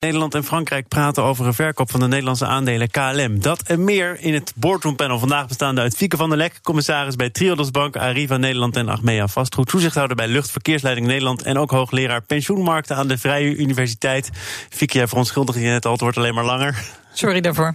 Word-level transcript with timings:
Nederland 0.00 0.34
en 0.34 0.44
Frankrijk 0.44 0.88
praten 0.88 1.22
over 1.22 1.46
een 1.46 1.54
verkoop 1.54 1.90
van 1.90 2.00
de 2.00 2.06
Nederlandse 2.06 2.46
aandelen 2.46 2.90
KLM. 2.90 3.40
Dat 3.40 3.62
en 3.62 3.84
meer 3.84 4.20
in 4.20 4.34
het 4.34 4.52
boardroompanel 4.56 5.18
vandaag 5.18 5.46
bestaande 5.46 5.80
uit 5.80 5.96
Fieke 5.96 6.16
van 6.16 6.28
der 6.28 6.38
Lek, 6.38 6.58
commissaris 6.62 7.16
bij 7.16 7.30
Triodos 7.30 7.70
Bank, 7.70 7.96
Arriva 7.96 8.36
Nederland 8.36 8.76
en 8.76 8.88
Achmea 8.88 9.26
Vastgoed, 9.26 9.68
toezichthouder 9.68 10.16
bij 10.16 10.28
Luchtverkeersleiding 10.28 11.06
Nederland 11.06 11.42
en 11.42 11.58
ook 11.58 11.70
hoogleraar 11.70 12.22
pensioenmarkten 12.22 12.96
aan 12.96 13.08
de 13.08 13.18
Vrije 13.18 13.56
Universiteit. 13.56 14.30
Fieke, 14.70 14.98
jij 14.98 15.08
verontschuldigde 15.08 15.60
je 15.60 15.68
net 15.68 15.84
al, 15.84 15.92
het 15.92 16.00
wordt 16.00 16.16
alleen 16.16 16.34
maar 16.34 16.44
langer. 16.44 16.84
Sorry 17.20 17.40
daarvoor. 17.40 17.74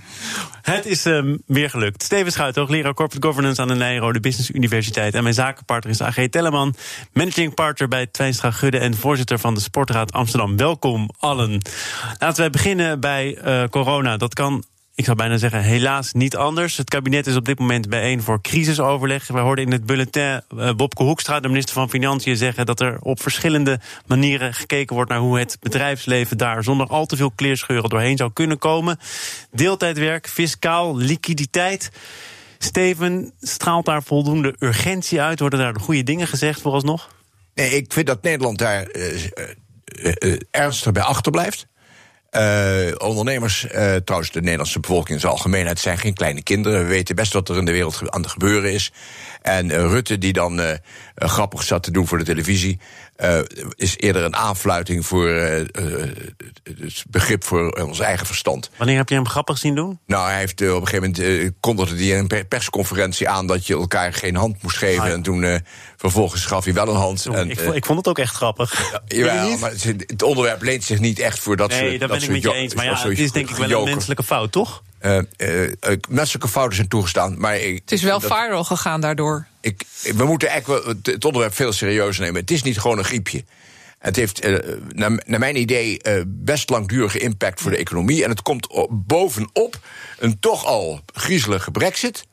Het 0.62 0.86
is 0.86 1.06
um, 1.06 1.42
weer 1.46 1.70
gelukt. 1.70 2.04
Steven 2.04 2.32
Schuit, 2.32 2.56
hoogleraar 2.56 2.94
Corporate 2.94 3.28
Governance 3.28 3.62
aan 3.62 3.68
de 3.68 3.76
Nijrode 3.76 4.20
Business 4.20 4.52
Universiteit. 4.52 5.14
En 5.14 5.24
mijn 5.24 5.36
zakenpartner 5.36 5.94
is 5.94 6.02
AG 6.02 6.28
Telleman, 6.30 6.76
managing 7.14 7.54
partner 7.54 7.88
bij 7.88 8.08
Twijnstra 8.08 8.52
Gudde 8.52 8.78
en 8.78 8.96
voorzitter 8.96 9.40
van 9.40 9.54
de 9.54 9.60
Sportraad 9.60 10.12
Amsterdam. 10.12 10.58
Welkom 10.58 11.10
allen. 11.20 11.62
Laten 12.20 12.44
we 12.44 12.50
beginnen 12.50 13.00
bij 13.00 13.38
uh, 13.46 13.64
corona. 13.70 14.18
Dat 14.18 14.34
kan 14.34 14.64
ik 14.96 15.06
zou 15.06 15.18
bijna 15.18 15.38
zeggen, 15.38 15.62
helaas 15.62 16.14
niet 16.14 16.36
anders. 16.36 16.78
Het 16.78 16.90
kabinet 16.90 17.28
is 17.28 17.36
op 17.36 17.46
dit 17.46 17.60
moment 17.60 17.90
bijeen 17.90 18.22
voor 18.22 18.42
crisisoverleg. 18.42 19.28
We 19.28 19.40
hoorden 19.40 19.66
in 19.66 19.72
het 19.72 19.86
bulletin 19.86 20.42
uh, 20.56 20.74
Bobke 20.74 21.04
Hoekstra, 21.04 21.40
de 21.40 21.48
minister 21.48 21.74
van 21.74 21.90
Financiën, 21.90 22.38
zeggen 22.38 22.66
dat 22.66 22.80
er 22.80 22.98
op 23.02 23.22
verschillende 23.22 23.80
manieren 24.06 24.54
gekeken 24.54 24.96
wordt 24.96 25.10
naar 25.12 25.20
hoe 25.20 25.40
het 25.40 25.58
bedrijfsleven 25.60 26.38
daar 26.38 26.64
zonder 26.64 26.88
al 26.88 27.06
te 27.06 27.16
veel 27.16 27.32
kleerscheuren 27.32 27.90
doorheen 27.90 28.18
zou 28.18 28.34
kunnen 28.34 28.58
komen. 28.58 29.00
Deeltijdwerk, 29.52 30.28
fiscaal, 30.28 30.98
liquiditeit. 30.98 31.92
Steven, 32.58 33.34
straalt 33.40 33.86
daar 33.86 34.04
voldoende 34.04 34.56
urgentie 34.60 35.22
uit? 35.22 35.40
Worden 35.40 35.60
daar 35.60 35.74
de 35.74 35.80
goede 35.80 36.04
dingen 36.04 36.28
gezegd 36.28 36.62
vooralsnog? 36.62 37.10
Nee, 37.54 37.70
ik 37.70 37.94
vind 37.94 38.08
dat 38.08 38.24
Nederland 38.24 38.58
daar 38.58 38.88
uh, 38.96 40.40
ernstig 40.52 40.92
bij 40.92 41.04
achterblijft. 41.04 41.68
Uh, 42.36 42.92
ondernemers, 42.98 43.66
uh, 43.66 43.96
trouwens 43.96 44.32
de 44.32 44.42
Nederlandse 44.42 44.80
bevolking 44.80 45.10
in 45.10 45.20
zijn 45.20 45.32
algemeenheid, 45.32 45.80
zijn 45.80 45.98
geen 45.98 46.14
kleine 46.14 46.44
kinderen. 46.44 46.80
We 46.80 46.86
weten 46.86 47.16
best 47.16 47.34
wat 47.34 47.50
er 47.50 47.58
in 47.58 47.66
de 47.66 47.72
wereld 47.72 48.02
aan 48.12 48.22
het 48.22 48.32
gebeuren 48.32 48.74
is. 48.74 48.92
En 49.46 49.70
uh, 49.70 49.76
Rutte, 49.76 50.18
die 50.18 50.34
dan 50.34 50.80
grappig 51.16 51.64
zat 51.64 51.84
te 51.84 51.92
doen 51.92 52.08
voor 52.08 52.18
de 52.18 52.24
televisie, 52.24 52.80
is 53.76 53.98
eerder 53.98 54.24
een 54.24 54.36
aanfluiting 54.36 55.06
voor 55.06 55.30
het 55.30 57.04
begrip 57.10 57.44
voor 57.44 57.72
ons 57.72 58.00
eigen 58.00 58.26
verstand. 58.26 58.70
Wanneer 58.78 58.98
heb 58.98 59.10
je 59.10 59.16
hem 59.16 59.28
grappig 59.28 59.58
zien 59.58 59.76
doen? 59.76 60.00
Nou, 60.06 60.30
hij 60.30 60.40
heeft 60.40 60.62
op 60.62 60.82
een 60.82 60.88
gegeven 60.88 61.12
moment 61.18 61.54
kondigde 61.60 61.96
hij 61.96 62.06
in 62.06 62.28
een 62.30 62.48
persconferentie 62.48 63.30
aan 63.30 63.48
dat 63.48 63.68
je 63.68 63.74
elkaar 63.74 64.14
geen 64.14 64.36
hand 64.36 64.64
moest 64.64 64.78
geven. 64.78 65.02
Ah, 65.02 65.08
ja. 65.08 65.14
En 65.14 65.22
toen 65.22 65.62
vervolgens 65.96 66.46
gaf 66.46 66.64
hij 66.64 66.74
wel 66.74 66.88
een 66.88 66.96
hand. 66.96 67.26
En, 67.26 67.50
ik, 67.50 67.60
vond, 67.60 67.76
ik, 67.76 67.86
vond 67.86 67.98
het 67.98 68.08
ook 68.08 68.20
echt 68.20 68.36
grappig. 68.36 68.92
Ja, 68.92 69.02
jawel, 69.08 69.58
maar 69.58 69.72
het 69.72 70.22
onderwerp 70.22 70.62
leent 70.62 70.84
zich 70.84 71.00
niet 71.00 71.20
echt 71.20 71.40
voor 71.40 71.56
dat 71.56 71.70
nee, 71.70 71.80
soort. 71.80 72.00
Daar 72.00 72.10
ben 72.10 72.22
ik 72.22 72.30
met 72.30 72.42
je 72.42 72.54
eens. 72.54 72.74
Maar 72.74 72.86
ja, 72.86 73.08
het 73.08 73.20
is 73.20 73.32
denk 73.32 73.50
ik 73.50 73.56
wel 73.56 73.82
een 73.82 73.94
menselijke 73.94 74.24
fout, 74.24 74.52
toch? 74.52 74.84
Uh, 75.06 75.22
uh, 75.38 75.72
menselijke 76.10 76.48
fouten 76.48 76.76
zijn 76.76 76.88
toegestaan. 76.88 77.40
Maar 77.40 77.58
ik, 77.58 77.82
het 77.82 77.92
is 77.92 78.02
wel 78.02 78.20
dat, 78.20 78.32
viral 78.32 78.64
gegaan 78.64 79.02
daardoor. 79.02 79.48
Ik, 79.62 79.84
we 80.16 80.26
moeten 80.26 80.48
eigenlijk 80.48 80.84
wel 80.84 80.96
het 81.02 81.26
onderwerp 81.26 81.56
veel 81.56 81.72
serieuzer 81.72 82.24
nemen. 82.24 82.42
Het 82.42 82.52
is 82.52 82.64
niet 82.64 82.80
gewoon 82.80 82.98
een 82.98 83.06
griepje. 83.06 83.44
Het 84.00 84.16
heeft, 84.16 84.46
uh, 84.46 84.58
naar, 84.90 85.24
naar, 85.26 85.40
mijn 85.40 85.60
idee, 85.60 86.02
best 86.28 86.70
langdurige 86.70 87.20
impact 87.20 87.62
voor 87.62 87.72
de 87.72 87.78
economie. 87.78 88.24
En 88.24 88.30
het 88.30 88.42
komt 88.42 88.68
op, 88.68 88.90
bovenop 88.92 89.80
een 90.20 90.40
toch 90.40 90.66
al 90.66 91.02
griezelige 91.14 91.72
brexit. 91.72 92.26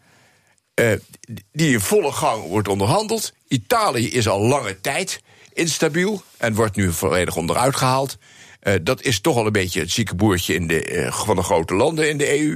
Die 1.52 1.72
in 1.72 1.80
volle 1.80 2.12
gang 2.12 2.48
wordt 2.48 2.68
onderhandeld. 2.68 3.32
Italië 3.48 4.10
is 4.10 4.28
al 4.28 4.40
lange 4.40 4.80
tijd 4.80 5.22
instabiel 5.52 6.22
en 6.36 6.54
wordt 6.54 6.76
nu 6.76 6.92
volledig 6.92 7.36
onderuit 7.36 7.76
gehaald. 7.76 8.18
Uh, 8.62 8.74
dat 8.82 9.02
is 9.02 9.20
toch 9.20 9.36
al 9.36 9.46
een 9.46 9.52
beetje 9.52 9.80
het 9.80 9.90
zieke 9.90 10.14
boertje 10.14 10.54
in 10.54 10.66
de, 10.66 10.92
uh, 10.92 11.12
van 11.12 11.36
de 11.36 11.42
grote 11.42 11.74
landen 11.74 12.08
in 12.08 12.18
de 12.18 12.40
EU. 12.40 12.54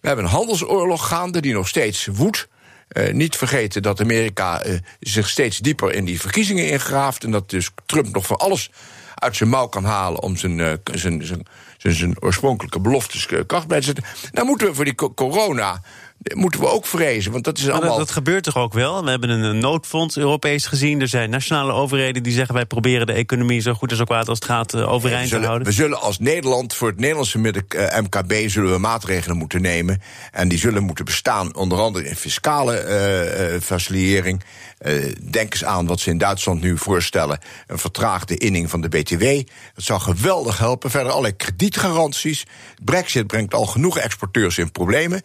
We 0.00 0.06
hebben 0.08 0.24
een 0.24 0.30
handelsoorlog 0.30 1.06
gaande 1.06 1.40
die 1.40 1.54
nog 1.54 1.68
steeds 1.68 2.06
woedt. 2.06 2.48
Uh, 2.92 3.12
niet 3.12 3.36
vergeten 3.36 3.82
dat 3.82 4.00
Amerika 4.00 4.62
zich 5.00 5.28
steeds 5.28 5.58
dieper 5.58 5.92
in 5.92 6.04
die 6.04 6.20
verkiezingen 6.20 6.68
ingraaft. 6.68 7.24
En 7.24 7.30
dat 7.30 7.50
dus 7.50 7.70
Trump 7.86 8.14
nog 8.14 8.26
van 8.26 8.36
alles 8.36 8.70
uit 9.14 9.36
zijn 9.36 9.48
mouw 9.48 9.66
kan 9.66 9.84
halen 9.84 10.22
om 10.22 10.36
zijn, 10.36 10.80
zijn, 10.94 11.26
zijn, 11.26 11.94
zijn, 11.94 12.22
oorspronkelijke 12.22 12.80
beloftes 12.80 13.28
kracht 13.46 13.66
bij 13.66 13.78
te 13.78 13.84
zetten. 13.84 14.04
Nou 14.32 14.46
moeten 14.46 14.66
we 14.66 14.74
voor 14.74 14.84
die 14.84 14.94
corona 14.94 15.82
moeten 16.34 16.60
we 16.60 16.68
ook 16.68 16.86
vrezen. 16.86 17.32
Want 17.32 17.44
dat 17.44 17.58
is 17.58 17.68
allemaal. 17.68 17.88
Dat, 17.88 17.98
dat, 17.98 18.10
gebeurt 18.10 18.44
toch 18.44 18.56
ook 18.56 18.72
wel? 18.72 19.04
We 19.04 19.10
hebben 19.10 19.30
een 19.30 19.58
noodfonds 19.58 20.16
Europees 20.16 20.66
gezien. 20.66 21.00
Er 21.00 21.08
zijn 21.08 21.30
nationale 21.30 21.72
overheden 21.72 22.22
die 22.22 22.32
zeggen: 22.32 22.54
wij 22.54 22.66
proberen 22.66 23.06
de 23.06 23.12
economie 23.12 23.60
zo 23.60 23.72
goed 23.72 23.90
en 23.90 23.96
zo 23.96 24.04
kwaad 24.04 24.28
als 24.28 24.38
het 24.38 24.48
gaat 24.48 24.74
uh, 24.74 24.92
overeind 24.92 25.28
zullen, 25.28 25.42
te 25.42 25.48
houden. 25.48 25.68
We 25.68 25.74
zullen 25.74 26.00
als 26.00 26.18
Nederland 26.18 26.74
voor 26.74 26.88
het 26.88 27.00
Nederlandse 27.00 27.38
midden, 27.38 27.64
uh, 27.68 27.98
MKB 27.98 28.48
zullen 28.48 28.72
we 28.72 28.78
maatregelen 28.78 29.36
moeten 29.36 29.62
nemen. 29.62 30.02
En 30.32 30.48
die 30.48 30.58
zullen 30.58 30.82
moeten 30.82 31.04
bestaan, 31.04 31.56
onder 31.56 31.78
andere 31.78 32.08
in 32.08 32.16
fiscale 32.16 32.84
uh, 33.52 33.60
facilitering. 33.60 34.42
denk 35.30 35.52
eens 35.52 35.64
aan 35.64 35.86
wat 35.86 36.00
ze 36.00 36.10
in 36.10 36.18
Duitsland 36.18 36.60
nu 36.60 36.78
voorstellen: 36.78 37.38
een 37.66 37.78
vertraagde 37.78 38.36
inning 38.36 38.70
van 38.70 38.80
de 38.80 38.88
BTW. 38.88 39.24
Dat 39.74 39.84
zou 39.84 40.00
geweldig 40.00 40.58
helpen. 40.58 40.90
Verder 40.90 41.10
allerlei 41.10 41.36
kredietgaranties. 41.36 42.46
Brexit 42.84 43.26
brengt 43.26 43.54
al 43.54 43.66
genoeg 43.66 43.98
exporteurs 43.98 44.58
in 44.58 44.72
problemen. 44.72 45.22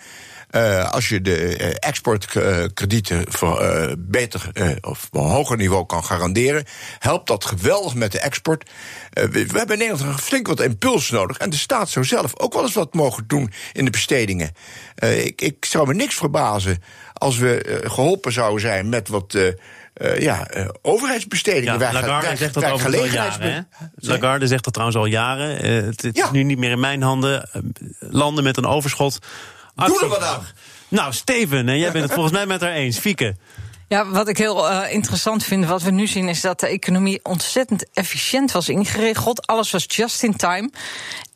Uh, 0.55 0.91
als 0.91 1.09
je 1.09 1.21
de 1.21 1.59
uh, 1.59 1.67
exportkredieten 1.79 3.23
voor 3.29 3.61
uh, 3.61 3.91
beter 3.97 4.51
of 4.81 5.07
op 5.11 5.19
een 5.21 5.29
hoger 5.29 5.57
niveau 5.57 5.85
kan 5.85 6.03
garanderen, 6.03 6.65
helpt 6.99 7.27
dat 7.27 7.45
geweldig 7.45 7.93
met 7.95 8.11
de 8.11 8.19
export. 8.19 8.69
we, 9.09 9.29
we 9.29 9.57
hebben 9.57 9.81
in 9.81 9.87
Nederland 9.87 10.21
flink 10.21 10.47
wat 10.47 10.59
impuls 10.59 11.09
nodig. 11.09 11.37
En 11.37 11.49
de 11.49 11.55
staat 11.55 11.89
zou 11.89 12.05
zelf 12.05 12.39
ook 12.39 12.53
wel 12.53 12.63
eens 12.63 12.73
wat 12.73 12.93
mogen 12.93 13.23
doen 13.27 13.51
in 13.73 13.85
de 13.85 13.91
bestedingen. 13.91 14.51
ik, 14.95 15.41
ik 15.41 15.65
zou 15.65 15.87
me 15.87 15.93
niks 15.93 16.15
verbazen 16.15 16.83
als 17.13 17.37
we 17.37 17.81
geholpen 17.83 18.31
zouden 18.31 18.61
zijn 18.61 18.89
met 18.89 19.07
wat. 19.07 19.33
Uh, 20.01 20.19
ja, 20.19 20.47
uh, 20.57 20.67
overheidsbestedingen. 20.81 21.79
Ja, 21.79 21.93
Lagarde 21.93 22.35
zegt 22.35 22.53
dat 22.53 22.63
al 22.63 22.91
jaren. 22.91 23.51
Hè? 23.51 23.59
Lagarde 23.95 24.47
zegt 24.47 24.63
dat 24.63 24.73
trouwens 24.73 24.99
al 24.99 25.05
jaren. 25.05 25.65
Uh, 25.65 25.85
het, 25.85 26.01
het 26.01 26.15
ja. 26.15 26.25
is 26.25 26.31
nu 26.31 26.43
niet 26.43 26.57
meer 26.57 26.71
in 26.71 26.79
mijn 26.79 27.01
handen. 27.01 27.49
landen 27.99 28.43
met 28.43 28.57
een 28.57 28.65
overschot 28.65 29.19
Doe 29.75 30.01
er 30.01 30.07
wat 30.07 30.21
aan. 30.21 30.47
Nou, 30.87 31.13
Steven, 31.13 31.69
en 31.69 31.77
jij 31.77 31.91
bent 31.91 32.03
het 32.03 32.13
volgens 32.13 32.33
mij 32.33 32.45
met 32.45 32.61
haar 32.61 32.71
eens. 32.71 32.99
Fieke. 32.99 33.35
Ja, 33.87 34.09
wat 34.09 34.27
ik 34.27 34.37
heel 34.37 34.71
uh, 34.71 34.93
interessant 34.93 35.43
vind, 35.43 35.65
wat 35.65 35.81
we 35.81 35.91
nu 35.91 36.07
zien, 36.07 36.29
is 36.29 36.41
dat 36.41 36.59
de 36.59 36.67
economie 36.67 37.19
ontzettend 37.23 37.85
efficiënt 37.93 38.51
was 38.51 38.69
ingeregeld. 38.69 39.47
Alles 39.47 39.71
was 39.71 39.85
just 39.87 40.23
in 40.23 40.35
time. 40.35 40.69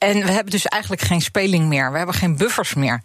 En 0.05 0.25
we 0.25 0.31
hebben 0.31 0.51
dus 0.51 0.65
eigenlijk 0.65 1.01
geen 1.01 1.21
speling 1.21 1.67
meer. 1.67 1.91
We 1.91 1.97
hebben 1.97 2.15
geen 2.15 2.37
buffers 2.37 2.73
meer. 2.73 3.01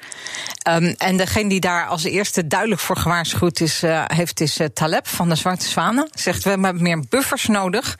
Um, 0.68 0.94
en 0.98 1.16
degene 1.16 1.48
die 1.48 1.60
daar 1.60 1.86
als 1.86 2.04
eerste 2.04 2.46
duidelijk 2.46 2.80
voor 2.80 2.96
gewaarschuwd 2.96 3.60
is, 3.60 3.82
uh, 3.82 4.04
heeft, 4.06 4.40
is 4.40 4.58
uh, 4.58 4.66
Taleb 4.66 5.08
van 5.08 5.28
de 5.28 5.34
Zwarte 5.34 5.68
Zwanen. 5.68 6.08
Zegt 6.14 6.44
we 6.44 6.50
hebben 6.50 6.82
meer 6.82 7.04
buffers 7.08 7.46
nodig. 7.46 7.98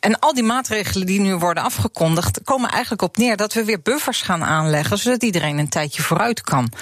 En 0.00 0.18
al 0.18 0.34
die 0.34 0.42
maatregelen 0.42 1.06
die 1.06 1.20
nu 1.20 1.36
worden 1.36 1.62
afgekondigd, 1.62 2.40
komen 2.44 2.70
eigenlijk 2.70 3.02
op 3.02 3.16
neer 3.16 3.36
dat 3.36 3.52
we 3.52 3.64
weer 3.64 3.82
buffers 3.82 4.22
gaan 4.22 4.44
aanleggen, 4.44 4.98
zodat 4.98 5.22
iedereen 5.22 5.58
een 5.58 5.68
tijdje 5.68 6.02
vooruit 6.02 6.40
kan. 6.40 6.72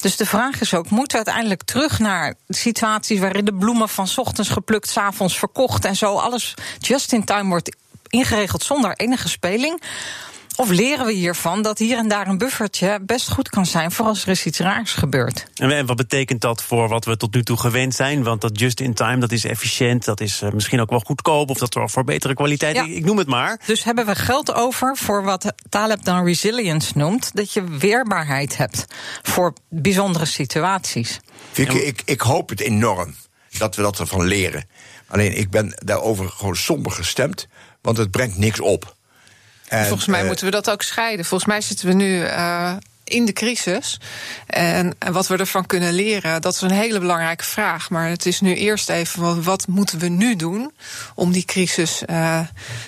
Dus 0.00 0.16
de 0.16 0.26
vraag 0.26 0.60
is 0.60 0.74
ook: 0.74 0.90
moeten 0.90 1.18
we 1.18 1.24
uiteindelijk 1.24 1.62
terug 1.62 1.98
naar 1.98 2.34
situaties 2.48 3.20
waarin 3.20 3.44
de 3.44 3.54
bloemen 3.54 3.88
van 3.88 4.08
ochtends 4.16 4.50
geplukt, 4.50 4.88
s 4.88 4.96
avonds 4.96 5.38
verkocht 5.38 5.84
en 5.84 5.96
zo 5.96 6.16
alles 6.16 6.54
just 6.78 7.12
in 7.12 7.24
time 7.24 7.48
wordt 7.48 7.76
ingeregeld 8.08 8.62
zonder 8.62 8.92
enige 8.96 9.28
speling? 9.28 9.80
Of 10.56 10.70
leren 10.70 11.06
we 11.06 11.12
hiervan 11.12 11.62
dat 11.62 11.78
hier 11.78 11.98
en 11.98 12.08
daar 12.08 12.26
een 12.26 12.38
buffertje 12.38 12.98
best 13.02 13.30
goed 13.30 13.48
kan 13.48 13.66
zijn 13.66 13.92
voor 13.92 14.06
als 14.06 14.22
er 14.22 14.28
eens 14.28 14.44
iets 14.44 14.58
raars 14.58 14.92
gebeurt? 14.92 15.46
En 15.54 15.86
wat 15.86 15.96
betekent 15.96 16.40
dat 16.40 16.62
voor 16.62 16.88
wat 16.88 17.04
we 17.04 17.16
tot 17.16 17.34
nu 17.34 17.42
toe 17.42 17.56
gewend 17.56 17.94
zijn? 17.94 18.22
Want 18.22 18.40
dat 18.40 18.58
just 18.60 18.80
in 18.80 18.94
time, 18.94 19.18
dat 19.18 19.32
is 19.32 19.44
efficiënt, 19.44 20.04
dat 20.04 20.20
is 20.20 20.42
uh, 20.42 20.50
misschien 20.50 20.80
ook 20.80 20.90
wel 20.90 21.00
goedkoop 21.00 21.50
of 21.50 21.58
dat 21.58 21.74
er 21.74 21.90
voor 21.90 22.04
betere 22.04 22.34
kwaliteit. 22.34 22.76
Ja. 22.76 22.84
Ik, 22.84 22.94
ik, 22.94 23.04
noem 23.04 23.18
het 23.18 23.26
maar. 23.26 23.60
Dus 23.66 23.84
hebben 23.84 24.06
we 24.06 24.14
geld 24.14 24.52
over 24.52 24.96
voor 24.96 25.22
wat 25.22 25.52
Taleb 25.68 26.04
dan 26.04 26.24
resilience 26.24 26.92
noemt, 26.98 27.30
dat 27.34 27.52
je 27.52 27.64
weerbaarheid 27.64 28.56
hebt 28.56 28.84
voor 29.22 29.52
bijzondere 29.68 30.24
situaties. 30.24 31.20
Vicky, 31.52 31.76
ik, 31.76 32.02
ik 32.04 32.20
hoop 32.20 32.48
het 32.48 32.60
enorm 32.60 33.14
dat 33.58 33.76
we 33.76 33.82
dat 33.82 33.98
ervan 33.98 34.24
leren. 34.24 34.66
Alleen 35.06 35.38
ik 35.38 35.50
ben 35.50 35.74
daarover 35.84 36.30
gewoon 36.30 36.56
somber 36.56 36.92
gestemd, 36.92 37.48
want 37.82 37.96
het 37.96 38.10
brengt 38.10 38.36
niks 38.36 38.60
op. 38.60 38.93
En, 39.78 39.86
Volgens 39.86 40.08
mij 40.08 40.20
uh, 40.20 40.26
moeten 40.26 40.44
we 40.44 40.50
dat 40.50 40.70
ook 40.70 40.82
scheiden. 40.82 41.24
Volgens 41.24 41.50
mij 41.50 41.60
zitten 41.60 41.86
we 41.86 41.92
nu 41.92 42.20
uh, 42.20 42.72
in 43.04 43.24
de 43.24 43.32
crisis. 43.32 44.00
En, 44.46 44.94
en, 44.98 45.12
wat 45.12 45.26
we 45.26 45.36
ervan 45.36 45.66
kunnen 45.66 45.92
leren, 45.92 46.42
dat 46.42 46.54
is 46.54 46.60
een 46.60 46.70
hele 46.70 46.98
belangrijke 46.98 47.44
vraag. 47.44 47.90
Maar 47.90 48.08
het 48.08 48.26
is 48.26 48.40
nu 48.40 48.54
eerst 48.54 48.88
even, 48.88 49.22
wat, 49.22 49.44
wat 49.44 49.66
moeten 49.66 49.98
we 49.98 50.08
nu 50.08 50.36
doen 50.36 50.72
om 51.14 51.32
die 51.32 51.44
crisis 51.44 52.02
uh, 52.10 52.40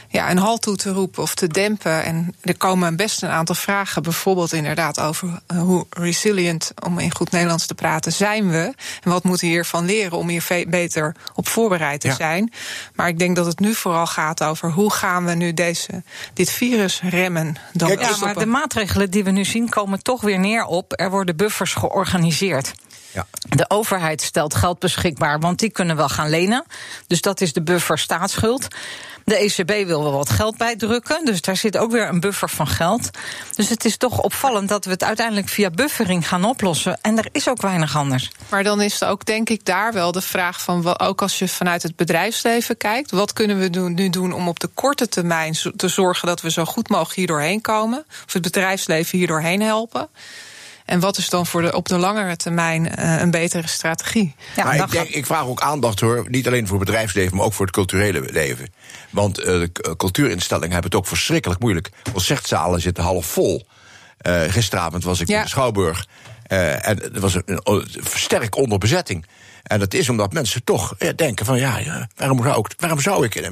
ja, 0.08 0.30
een 0.30 0.38
halt 0.38 0.62
toe 0.62 0.76
te 0.76 0.90
roepen 0.90 1.22
of 1.22 1.34
te 1.34 1.46
dempen. 1.46 2.04
En 2.04 2.34
er 2.42 2.56
komen 2.56 2.96
best 2.96 3.22
een 3.22 3.28
aantal 3.28 3.54
vragen, 3.54 4.02
bijvoorbeeld 4.02 4.52
inderdaad 4.52 5.00
over 5.00 5.40
eh, 5.46 5.58
hoe 5.58 5.86
resilient, 5.90 6.72
om 6.84 6.98
in 6.98 7.14
goed 7.14 7.30
Nederlands 7.30 7.66
te 7.66 7.74
praten, 7.74 8.12
zijn 8.12 8.50
we. 8.50 8.74
En 9.02 9.10
wat 9.10 9.24
moeten 9.24 9.46
we 9.46 9.52
hiervan 9.52 9.84
leren 9.84 10.18
om 10.18 10.28
hier 10.28 10.64
beter 10.68 11.14
op 11.34 11.48
voorbereid 11.48 12.00
te 12.00 12.12
zijn. 12.12 12.52
Maar 12.94 13.08
ik 13.08 13.18
denk 13.18 13.36
dat 13.36 13.46
het 13.46 13.58
nu 13.58 13.74
vooral 13.74 14.06
gaat 14.06 14.42
over 14.42 14.70
hoe 14.70 14.92
gaan 14.92 15.24
we 15.24 15.34
nu 15.34 15.54
deze, 15.54 16.02
dit 16.32 16.50
virus 16.50 17.00
remmen. 17.00 17.56
Dan 17.72 17.90
ja, 17.90 18.16
maar 18.20 18.34
de 18.34 18.46
maatregelen 18.46 19.10
die 19.10 19.24
we 19.24 19.30
nu 19.30 19.44
zien 19.44 19.68
komen 19.68 20.02
toch 20.06 20.20
weer 20.20 20.38
neer 20.38 20.64
op 20.64 20.92
er 20.96 21.10
worden 21.10 21.36
buffers 21.36 21.74
georganiseerd. 21.74 22.72
Ja. 23.12 23.26
De 23.48 23.70
overheid 23.70 24.22
stelt 24.22 24.54
geld 24.54 24.78
beschikbaar, 24.78 25.40
want 25.40 25.58
die 25.58 25.70
kunnen 25.70 25.96
wel 25.96 26.08
gaan 26.08 26.30
lenen. 26.30 26.64
Dus 27.06 27.20
dat 27.20 27.40
is 27.40 27.52
de 27.52 27.62
buffer 27.62 27.98
staatsschuld. 27.98 28.68
De 29.26 29.36
ECB 29.36 29.86
wil 29.86 30.02
wel 30.02 30.12
wat 30.12 30.30
geld 30.30 30.56
bijdrukken, 30.56 31.24
dus 31.24 31.40
daar 31.40 31.56
zit 31.56 31.76
ook 31.76 31.90
weer 31.90 32.08
een 32.08 32.20
buffer 32.20 32.50
van 32.50 32.66
geld. 32.66 33.10
Dus 33.54 33.68
het 33.68 33.84
is 33.84 33.96
toch 33.96 34.20
opvallend 34.20 34.68
dat 34.68 34.84
we 34.84 34.90
het 34.90 35.04
uiteindelijk 35.04 35.48
via 35.48 35.70
buffering 35.70 36.28
gaan 36.28 36.44
oplossen. 36.44 36.98
En 37.02 37.18
er 37.18 37.28
is 37.32 37.48
ook 37.48 37.60
weinig 37.60 37.96
anders. 37.96 38.30
Maar 38.48 38.62
dan 38.62 38.80
is 38.80 39.00
er 39.00 39.08
ook, 39.08 39.24
denk 39.24 39.50
ik, 39.50 39.64
daar 39.64 39.92
wel 39.92 40.12
de 40.12 40.20
vraag 40.20 40.60
van, 40.60 40.98
ook 40.98 41.22
als 41.22 41.38
je 41.38 41.48
vanuit 41.48 41.82
het 41.82 41.96
bedrijfsleven 41.96 42.76
kijkt, 42.76 43.10
wat 43.10 43.32
kunnen 43.32 43.58
we 43.58 43.88
nu 43.88 44.10
doen 44.10 44.32
om 44.32 44.48
op 44.48 44.60
de 44.60 44.68
korte 44.74 45.08
termijn 45.08 45.56
te 45.76 45.88
zorgen 45.88 46.28
dat 46.28 46.40
we 46.40 46.50
zo 46.50 46.64
goed 46.64 46.88
mogelijk 46.88 47.16
hier 47.16 47.26
doorheen 47.26 47.60
komen? 47.60 48.04
Of 48.26 48.32
het 48.32 48.42
bedrijfsleven 48.42 49.18
hier 49.18 49.26
doorheen 49.26 49.62
helpen? 49.62 50.08
En 50.86 51.00
wat 51.00 51.16
is 51.16 51.28
dan 51.28 51.46
voor 51.46 51.62
de, 51.62 51.72
op 51.76 51.88
de 51.88 51.98
langere 51.98 52.36
termijn 52.36 52.92
uh, 52.98 53.20
een 53.20 53.30
betere 53.30 53.68
strategie? 53.68 54.34
Ja, 54.56 54.64
maar 54.64 54.74
ik, 54.74 54.90
denk, 54.90 55.08
ik, 55.08 55.26
vraag 55.26 55.46
ook 55.46 55.60
aandacht 55.60 56.00
hoor, 56.00 56.24
niet 56.28 56.46
alleen 56.46 56.66
voor 56.66 56.78
het 56.78 56.86
bedrijfsleven, 56.86 57.36
maar 57.36 57.46
ook 57.46 57.52
voor 57.52 57.66
het 57.66 57.74
culturele 57.74 58.20
leven. 58.32 58.72
Want 59.10 59.38
uh, 59.38 59.44
de 59.44 59.70
cultuurinstellingen 59.96 60.72
hebben 60.72 60.90
het 60.90 61.00
ook 61.00 61.06
verschrikkelijk 61.06 61.60
moeilijk. 61.60 61.90
Concertzalen 62.12 62.80
zitten 62.80 63.04
half 63.04 63.26
vol. 63.26 63.66
Uh, 64.26 64.40
gisteravond 64.42 65.04
was 65.04 65.20
ik 65.20 65.28
in 65.28 65.42
de 65.42 65.48
Schouwburg. 65.48 66.06
en 66.46 67.14
er 67.14 67.20
was 67.20 67.34
een, 67.34 67.60
een, 67.62 67.86
sterk 68.14 68.56
onderbezetting. 68.56 69.26
En 69.62 69.78
dat 69.78 69.94
is 69.94 70.08
omdat 70.08 70.32
mensen 70.32 70.64
toch 70.64 70.94
ja, 70.98 71.12
denken 71.12 71.46
van 71.46 71.58
ja, 71.58 72.08
waarom, 72.16 72.42
zou 72.42 72.58
ik, 72.58 72.74
waarom 72.76 73.00
zou 73.00 73.24
ik 73.24 73.50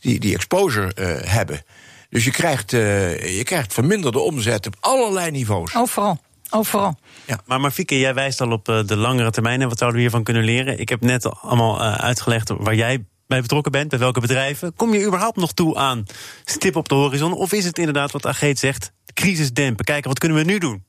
die, 0.00 0.20
die 0.20 0.34
exposure 0.34 0.92
hebben? 1.24 1.62
Dus 2.10 2.24
je 2.24 2.30
krijgt, 2.30 2.70
je 2.70 3.42
krijgt 3.44 3.74
verminderde 3.74 4.18
omzet 4.18 4.66
op 4.66 4.76
allerlei 4.80 5.30
niveaus. 5.30 5.76
Overal. 5.76 6.18
Overal. 6.50 6.98
Ja. 7.26 7.40
Maar 7.46 7.60
Marfieke, 7.60 7.98
jij 7.98 8.14
wijst 8.14 8.40
al 8.40 8.50
op 8.50 8.68
eh, 8.68 8.80
de 8.86 8.96
langere 8.96 9.30
termijn 9.30 9.60
en 9.60 9.68
wat 9.68 9.78
zouden 9.78 9.96
we 9.98 10.02
hiervan 10.02 10.24
kunnen 10.24 10.44
leren? 10.44 10.78
Ik 10.80 10.88
heb 10.88 11.00
net 11.00 11.40
allemaal 11.42 11.80
eh, 11.80 11.94
uitgelegd 11.94 12.48
waar 12.48 12.74
jij 12.74 13.04
bij 13.26 13.40
betrokken 13.40 13.72
bent, 13.72 13.88
bij 13.88 13.98
welke 13.98 14.20
bedrijven. 14.20 14.74
Kom 14.74 14.94
je 14.94 15.06
überhaupt 15.06 15.36
nog 15.36 15.52
toe 15.52 15.76
aan 15.76 16.04
stip 16.44 16.76
op 16.76 16.88
de 16.88 16.94
horizon? 16.94 17.32
Of 17.32 17.52
is 17.52 17.64
het 17.64 17.78
inderdaad 17.78 18.12
wat 18.12 18.26
Ageet 18.26 18.58
zegt, 18.58 18.92
crisis 19.14 19.52
dempen, 19.52 19.84
kijken 19.84 20.08
wat 20.08 20.18
kunnen 20.18 20.38
we 20.38 20.44
nu 20.44 20.58
doen? 20.58 20.84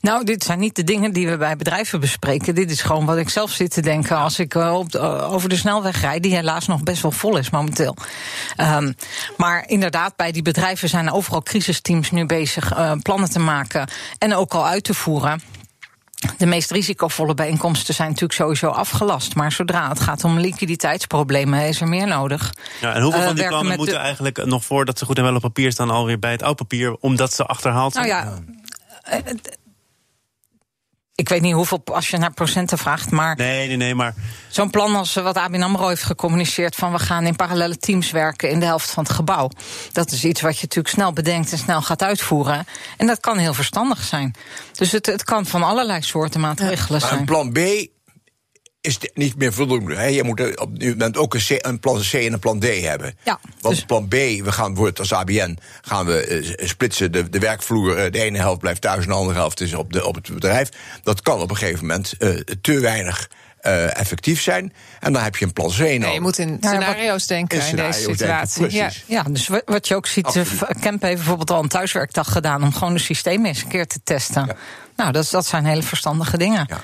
Nou, 0.00 0.24
dit 0.24 0.44
zijn 0.44 0.58
niet 0.58 0.76
de 0.76 0.84
dingen 0.84 1.12
die 1.12 1.28
we 1.28 1.36
bij 1.36 1.56
bedrijven 1.56 2.00
bespreken. 2.00 2.54
Dit 2.54 2.70
is 2.70 2.82
gewoon 2.82 3.06
wat 3.06 3.16
ik 3.16 3.28
zelf 3.28 3.50
zit 3.50 3.70
te 3.70 3.80
denken 3.80 4.16
als 4.16 4.38
ik 4.38 4.54
eh, 4.54 4.74
op 4.74 4.94
eh, 4.94 5.32
over 5.32 5.48
de 5.48 5.56
snelweg 5.56 6.00
rijd, 6.00 6.22
die 6.22 6.34
helaas 6.34 6.66
nog 6.66 6.82
best 6.82 7.02
wel 7.02 7.10
vol 7.10 7.36
is 7.36 7.50
momenteel. 7.50 7.96
Um, 8.56 8.94
maar 9.36 9.68
inderdaad, 9.68 10.16
bij 10.16 10.32
die 10.32 10.42
bedrijven 10.42 10.88
zijn 10.88 11.10
overal 11.10 11.42
crisisteams 11.42 12.10
nu 12.10 12.26
bezig 12.26 12.78
uh, 12.78 12.92
plannen 13.02 13.30
te 13.30 13.38
maken 13.38 13.88
en 14.18 14.34
ook 14.34 14.54
al 14.54 14.66
uit 14.66 14.84
te 14.84 14.94
voeren. 14.94 15.40
De 16.38 16.46
meest 16.46 16.70
risicovolle 16.70 17.34
bijeenkomsten 17.34 17.94
zijn 17.94 18.08
natuurlijk 18.08 18.38
sowieso 18.38 18.68
afgelast. 18.68 19.34
Maar 19.34 19.52
zodra 19.52 19.88
het 19.88 20.00
gaat 20.00 20.24
om 20.24 20.38
liquiditeitsproblemen, 20.38 21.66
is 21.66 21.80
er 21.80 21.88
meer 21.88 22.06
nodig. 22.06 22.54
Ja, 22.80 22.94
en 22.94 23.02
hoeveel 23.02 23.22
van 23.22 23.34
die 23.34 23.46
plannen 23.46 23.76
moeten 23.76 23.98
eigenlijk 23.98 24.44
nog 24.44 24.64
voordat 24.64 24.98
ze 24.98 25.04
goed 25.04 25.18
en 25.18 25.24
wel 25.24 25.34
op 25.34 25.40
papier 25.40 25.72
staan, 25.72 25.90
alweer 25.90 26.18
bij 26.18 26.30
het 26.30 26.42
oud 26.42 26.56
papier, 26.56 26.96
omdat 27.00 27.32
ze 27.32 27.44
achterhaald 27.44 27.92
zijn? 27.92 28.08
Nou 28.08 28.24
ja, 28.24 28.38
ik 31.14 31.28
weet 31.28 31.40
niet 31.40 31.54
hoeveel, 31.54 31.82
als 31.84 32.08
je 32.10 32.18
naar 32.18 32.32
procenten 32.32 32.78
vraagt, 32.78 33.10
maar... 33.10 33.36
Nee, 33.36 33.66
nee, 33.68 33.76
nee, 33.76 33.94
maar... 33.94 34.14
Zo'n 34.48 34.70
plan 34.70 34.96
als 34.96 35.14
wat 35.14 35.36
ABN 35.36 35.62
AMRO 35.62 35.88
heeft 35.88 36.02
gecommuniceerd... 36.02 36.74
van 36.74 36.92
we 36.92 36.98
gaan 36.98 37.26
in 37.26 37.36
parallele 37.36 37.76
teams 37.76 38.10
werken 38.10 38.50
in 38.50 38.60
de 38.60 38.66
helft 38.66 38.90
van 38.90 39.02
het 39.02 39.12
gebouw. 39.12 39.50
Dat 39.92 40.10
is 40.10 40.24
iets 40.24 40.40
wat 40.40 40.54
je 40.54 40.62
natuurlijk 40.62 40.94
snel 40.94 41.12
bedenkt 41.12 41.52
en 41.52 41.58
snel 41.58 41.82
gaat 41.82 42.02
uitvoeren. 42.02 42.66
En 42.96 43.06
dat 43.06 43.20
kan 43.20 43.38
heel 43.38 43.54
verstandig 43.54 44.02
zijn. 44.02 44.34
Dus 44.72 44.92
het, 44.92 45.06
het 45.06 45.24
kan 45.24 45.46
van 45.46 45.62
allerlei 45.62 46.02
soorten 46.02 46.40
maatregelen 46.40 47.00
ja. 47.00 47.06
zijn. 47.06 47.24
plan 47.24 47.52
B 47.52 47.58
is 48.82 48.98
niet 49.14 49.36
meer 49.36 49.52
voldoende. 49.52 49.94
Je 49.94 50.22
moet 50.22 50.56
op 50.58 50.78
nu 50.78 50.90
moment 50.90 51.16
ook 51.16 51.34
een, 51.34 51.40
C, 51.40 51.66
een, 51.66 51.80
plan 51.80 52.00
C 52.10 52.12
en 52.12 52.32
een 52.32 52.38
plan 52.38 52.60
D 52.60 52.64
hebben. 52.64 53.14
Ja, 53.22 53.40
Want 53.60 53.74
dus- 53.74 53.84
plan 53.84 54.08
B, 54.08 54.12
we 54.12 54.52
gaan 54.52 54.74
wordt 54.74 54.98
als 54.98 55.12
ABN 55.12 55.58
gaan 55.80 56.06
we 56.06 56.42
uh, 56.58 56.68
splitsen 56.68 57.12
de, 57.12 57.28
de 57.28 57.38
werkvloer. 57.38 58.04
Uh, 58.04 58.10
de 58.10 58.20
ene 58.20 58.38
helft 58.38 58.60
blijft 58.60 58.80
thuis 58.80 59.02
en 59.02 59.08
de 59.08 59.14
andere 59.14 59.38
helft 59.38 59.60
is 59.60 59.74
op, 59.74 59.92
de, 59.92 60.06
op 60.06 60.14
het 60.14 60.34
bedrijf. 60.34 60.68
Dat 61.02 61.22
kan 61.22 61.40
op 61.40 61.50
een 61.50 61.56
gegeven 61.56 61.86
moment 61.86 62.14
uh, 62.18 62.28
te 62.60 62.80
weinig. 62.80 63.28
effectief 63.94 64.42
zijn. 64.42 64.72
En 65.00 65.12
dan 65.12 65.22
heb 65.22 65.36
je 65.36 65.44
een 65.44 65.52
plan 65.52 65.70
C 65.70 65.78
nodig. 65.78 65.98
Nee, 65.98 66.12
je 66.12 66.20
moet 66.20 66.38
in 66.38 66.56
scenario's 66.60 67.26
denken 67.26 67.66
in, 67.66 67.76
deze 67.76 68.00
situatie. 68.00 68.70
ja. 68.70 68.90
ja, 69.06 69.22
dus 69.22 69.48
wat 69.64 69.88
je 69.88 69.94
ook 69.94 70.06
ziet, 70.06 70.42
Kemp 70.80 71.02
heeft 71.02 71.16
bijvoorbeeld 71.16 71.50
al 71.50 71.62
een 71.62 71.68
thuiswerkdag 71.68 72.32
gedaan 72.32 72.62
om 72.62 72.72
gewoon 72.72 72.94
de 72.94 73.00
systeem 73.00 73.46
eens 73.46 73.62
een 73.62 73.68
keer 73.68 73.86
te 73.86 74.00
testen. 74.04 74.56
Nou, 74.96 75.12
dat, 75.12 75.28
dat 75.30 75.46
zijn 75.46 75.64
hele 75.64 75.82
verstandige 75.82 76.38
dingen. 76.38 76.66
Ja. 76.68 76.80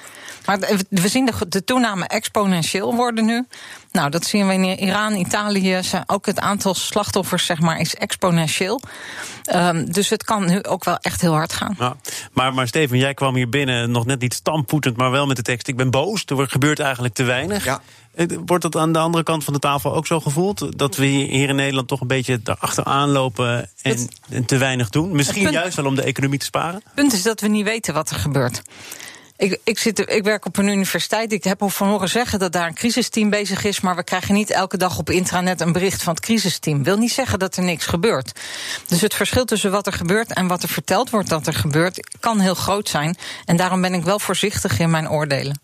Maar 0.48 0.58
we 0.88 1.08
zien 1.08 1.26
de, 1.26 1.32
de 1.48 1.64
toename 1.64 2.06
exponentieel 2.06 2.94
worden 2.94 3.24
nu. 3.24 3.46
Nou, 3.92 4.10
dat 4.10 4.24
zien 4.24 4.46
we 4.46 4.52
in 4.52 4.64
Iran, 4.64 5.14
Italië. 5.14 5.80
Ook 6.06 6.26
het 6.26 6.40
aantal 6.40 6.74
slachtoffers, 6.74 7.46
zeg 7.46 7.60
maar, 7.60 7.80
is 7.80 7.94
exponentieel. 7.94 8.80
Um, 9.54 9.92
dus 9.92 10.08
het 10.08 10.24
kan 10.24 10.46
nu 10.46 10.62
ook 10.62 10.84
wel 10.84 10.96
echt 10.96 11.20
heel 11.20 11.32
hard 11.32 11.52
gaan. 11.52 11.74
Ja, 11.78 11.96
maar, 12.32 12.54
maar 12.54 12.66
Steven, 12.66 12.98
jij 12.98 13.14
kwam 13.14 13.34
hier 13.34 13.48
binnen 13.48 13.90
nog 13.90 14.06
net 14.06 14.20
niet 14.20 14.34
stampvoetend, 14.34 14.96
maar 14.96 15.10
wel 15.10 15.26
met 15.26 15.36
de 15.36 15.42
tekst: 15.42 15.68
Ik 15.68 15.76
ben 15.76 15.90
boos. 15.90 16.24
Er 16.24 16.48
gebeurt 16.48 16.78
eigenlijk 16.78 17.14
te 17.14 17.22
weinig. 17.22 17.64
Ja. 17.64 17.80
Eh, 18.14 18.26
wordt 18.46 18.62
dat 18.62 18.76
aan 18.76 18.92
de 18.92 18.98
andere 18.98 19.24
kant 19.24 19.44
van 19.44 19.52
de 19.52 19.58
tafel 19.58 19.94
ook 19.94 20.06
zo 20.06 20.20
gevoeld? 20.20 20.78
Dat 20.78 20.96
we 20.96 21.06
hier 21.06 21.48
in 21.48 21.56
Nederland 21.56 21.88
toch 21.88 22.00
een 22.00 22.06
beetje 22.06 22.40
erachteraan 22.44 23.08
lopen 23.08 23.70
en, 23.82 24.08
en 24.30 24.44
te 24.44 24.56
weinig 24.56 24.90
doen? 24.90 25.16
Misschien 25.16 25.50
juist 25.50 25.76
wel 25.76 25.86
om 25.86 25.94
de 25.94 26.02
economie 26.02 26.38
te 26.38 26.44
sparen? 26.44 26.80
Het 26.84 26.94
punt 26.94 27.12
is 27.12 27.22
dat 27.22 27.40
we 27.40 27.48
niet 27.48 27.64
weten 27.64 27.94
wat 27.94 28.10
er 28.10 28.16
gebeurt. 28.16 28.62
Ik, 29.38 29.58
ik, 29.64 29.78
zit, 29.78 30.10
ik 30.10 30.24
werk 30.24 30.44
op 30.46 30.56
een 30.56 30.68
universiteit. 30.68 31.32
Ik 31.32 31.44
heb 31.44 31.62
al 31.62 31.68
van 31.68 31.88
horen 31.88 32.08
zeggen 32.08 32.38
dat 32.38 32.52
daar 32.52 32.66
een 32.66 32.74
crisisteam 32.74 33.30
bezig 33.30 33.64
is. 33.64 33.80
Maar 33.80 33.96
we 33.96 34.04
krijgen 34.04 34.34
niet 34.34 34.50
elke 34.50 34.76
dag 34.76 34.98
op 34.98 35.10
intranet 35.10 35.60
een 35.60 35.72
bericht 35.72 36.02
van 36.02 36.14
het 36.14 36.24
crisisteam. 36.24 36.82
Wil 36.82 36.96
niet 36.96 37.12
zeggen 37.12 37.38
dat 37.38 37.56
er 37.56 37.62
niks 37.62 37.86
gebeurt. 37.86 38.40
Dus 38.86 39.00
het 39.00 39.14
verschil 39.14 39.44
tussen 39.44 39.70
wat 39.70 39.86
er 39.86 39.92
gebeurt 39.92 40.32
en 40.32 40.46
wat 40.46 40.62
er 40.62 40.68
verteld 40.68 41.10
wordt 41.10 41.28
dat 41.28 41.46
er 41.46 41.54
gebeurt, 41.54 42.16
kan 42.20 42.40
heel 42.40 42.54
groot 42.54 42.88
zijn. 42.88 43.16
En 43.44 43.56
daarom 43.56 43.80
ben 43.80 43.94
ik 43.94 44.04
wel 44.04 44.18
voorzichtig 44.18 44.78
in 44.78 44.90
mijn 44.90 45.10
oordelen. 45.10 45.60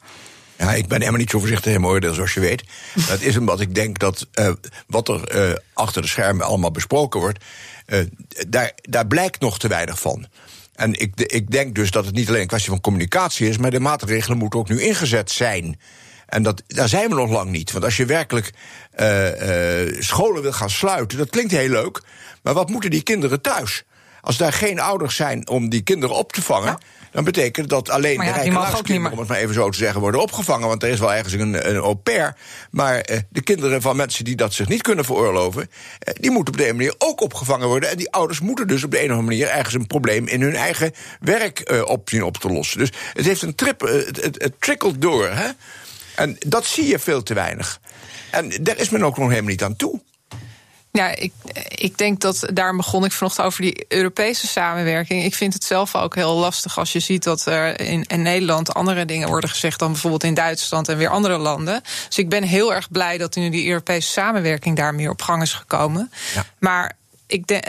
Ja, 0.57 0.73
ik 0.73 0.89
ben 0.89 0.99
helemaal 0.99 1.21
niet 1.21 1.31
zo 1.31 1.39
voorzichtig 1.39 1.75
in 1.75 1.81
mijn 1.81 1.93
oordeel, 1.93 2.15
zoals 2.15 2.35
je 2.35 2.41
weet. 2.41 2.63
Dat 3.09 3.21
is 3.21 3.37
omdat 3.37 3.61
ik 3.61 3.75
denk 3.75 3.99
dat 3.99 4.27
uh, 4.35 4.53
wat 4.87 5.09
er 5.09 5.49
uh, 5.51 5.57
achter 5.73 6.03
de 6.03 6.09
schermen 6.09 6.47
allemaal 6.47 6.71
besproken 6.71 7.21
wordt, 7.21 7.45
uh, 7.87 8.01
daar, 8.49 8.73
daar 8.83 9.07
blijkt 9.07 9.41
nog 9.41 9.59
te 9.59 9.69
weinig 9.69 10.01
van. 10.01 10.27
En 10.75 11.01
ik, 11.01 11.21
ik 11.21 11.51
denk 11.51 11.75
dus 11.75 11.91
dat 11.91 12.05
het 12.05 12.15
niet 12.15 12.29
alleen 12.29 12.41
een 12.41 12.47
kwestie 12.47 12.71
van 12.71 12.81
communicatie 12.81 13.49
is, 13.49 13.59
maar 13.59 13.71
de 13.71 13.81
maatregelen 13.81 14.39
moeten 14.39 14.59
ook 14.59 14.69
nu 14.69 14.83
ingezet 14.83 15.31
zijn. 15.31 15.81
En 16.27 16.43
dat, 16.43 16.63
daar 16.67 16.89
zijn 16.89 17.09
we 17.09 17.15
nog 17.15 17.31
lang 17.31 17.51
niet. 17.51 17.73
Want 17.73 17.85
als 17.85 17.97
je 17.97 18.05
werkelijk 18.07 18.53
uh, 19.01 19.87
uh, 19.87 20.01
scholen 20.01 20.43
wil 20.43 20.53
gaan 20.53 20.71
sluiten, 20.71 21.19
dat 21.19 21.31
klinkt 21.31 21.53
heel 21.53 21.69
leuk. 21.69 22.03
Maar 22.43 22.55
wat 22.55 22.71
moeten 22.71 22.91
die 22.91 23.03
kinderen 23.03 23.41
thuis? 23.41 23.85
Als 24.21 24.37
daar 24.37 24.53
geen 24.53 24.81
ouders 24.81 25.17
zijn 25.17 25.49
om 25.49 25.69
die 25.69 25.83
kinderen 25.83 26.17
op 26.17 26.33
te 26.33 26.43
vangen 26.43 26.79
dan 27.15 27.25
betekent 27.25 27.69
dat 27.69 27.91
alleen 27.91 28.19
de 28.19 28.33
rijke 28.33 28.53
luiskinderen, 28.53 29.13
om 29.13 29.19
het 29.19 29.29
maar 29.29 29.39
even 29.39 29.55
zo 29.55 29.71
te 29.71 29.79
zeggen, 29.79 30.01
worden 30.01 30.21
opgevangen. 30.21 30.69
Want 30.69 30.83
er 30.83 30.89
is 30.89 30.99
wel 30.99 31.15
ergens 31.15 31.33
een, 31.33 31.69
een 31.69 31.77
au 31.77 31.95
pair. 31.95 32.37
Maar 32.71 32.99
eh, 33.01 33.19
de 33.29 33.43
kinderen 33.43 33.83
van 33.83 33.97
mensen 33.97 34.25
die 34.25 34.37
dat 34.37 34.53
zich 34.53 34.69
niet 34.69 34.83
kunnen 34.83 35.05
veroorloven, 35.05 35.71
eh, 35.99 36.15
die 36.21 36.31
moeten 36.31 36.55
op 36.55 36.61
de 36.61 36.69
een 36.69 36.77
manier 36.77 36.95
ook 36.99 37.21
opgevangen 37.21 37.69
worden. 37.69 37.91
En 37.91 37.97
die 37.97 38.13
ouders 38.13 38.41
moeten 38.41 38.67
dus 38.67 38.85
op 38.85 38.91
de 38.91 38.99
een 38.99 39.11
of 39.11 39.17
andere 39.17 39.37
manier 39.37 39.49
ergens 39.49 39.75
een 39.75 39.87
probleem 39.87 40.27
in 40.27 40.43
hun 40.43 40.55
eigen 40.55 40.93
werk 41.21 41.61
eh, 41.61 41.83
op 41.85 42.09
zien 42.09 42.25
op 42.25 42.37
te 42.37 42.49
lossen. 42.49 42.79
Dus 42.79 42.93
het 43.13 43.25
heeft 43.25 43.43
een 43.43 43.55
trip, 43.55 43.81
het, 43.81 44.23
het, 44.23 44.43
het 44.43 44.55
trickelt 44.59 45.01
door. 45.03 45.29
Hè? 45.29 45.49
En 46.17 46.37
dat 46.47 46.67
zie 46.67 46.87
je 46.87 46.99
veel 46.99 47.23
te 47.23 47.35
weinig. 47.35 47.81
En 48.31 48.49
daar 48.61 48.79
is 48.79 48.89
men 48.89 49.05
ook 49.05 49.19
nog 49.19 49.29
helemaal 49.29 49.51
niet 49.51 49.63
aan 49.63 49.77
toe. 49.77 50.01
Ja, 50.97 51.17
ik, 51.17 51.33
ik 51.69 51.99
denk 51.99 52.21
dat 52.21 52.47
daar 52.53 52.77
begon 52.77 53.05
ik 53.05 53.13
vanochtend 53.13 53.47
over 53.47 53.63
die 53.63 53.85
Europese 53.89 54.47
samenwerking. 54.47 55.25
Ik 55.25 55.35
vind 55.35 55.55
het 55.55 55.65
zelf 55.65 55.95
ook 55.95 56.15
heel 56.15 56.35
lastig 56.35 56.79
als 56.79 56.93
je 56.93 57.01
ziet 57.01 57.23
dat 57.23 57.47
er 57.47 57.81
in, 57.81 58.03
in, 58.03 58.23
Nederland 58.23 58.75
andere 58.75 59.05
dingen 59.05 59.29
worden 59.29 59.51
gezegd 59.51 59.79
dan 59.79 59.93
bijvoorbeeld 59.93 60.25
in 60.25 60.35
Duitsland 60.35 60.89
en 60.89 60.97
weer 60.97 61.09
andere 61.09 61.39
landen. 61.39 61.83
Dus 62.09 62.19
ik 62.19 62.29
ben 62.29 62.43
heel 62.43 62.75
erg 62.75 62.91
blij 62.91 63.19
dat 63.19 63.37
nu 63.37 63.51
die 63.51 63.69
Europese 63.69 64.09
samenwerking 64.09 64.77
daar 64.77 64.95
meer 64.95 65.11
op 65.11 65.23
gang 65.23 65.43
is 65.43 65.53
gekomen. 65.53 66.11
Ja. 66.35 66.45
Maar 66.59 66.97
ik 67.27 67.47
denk 67.47 67.65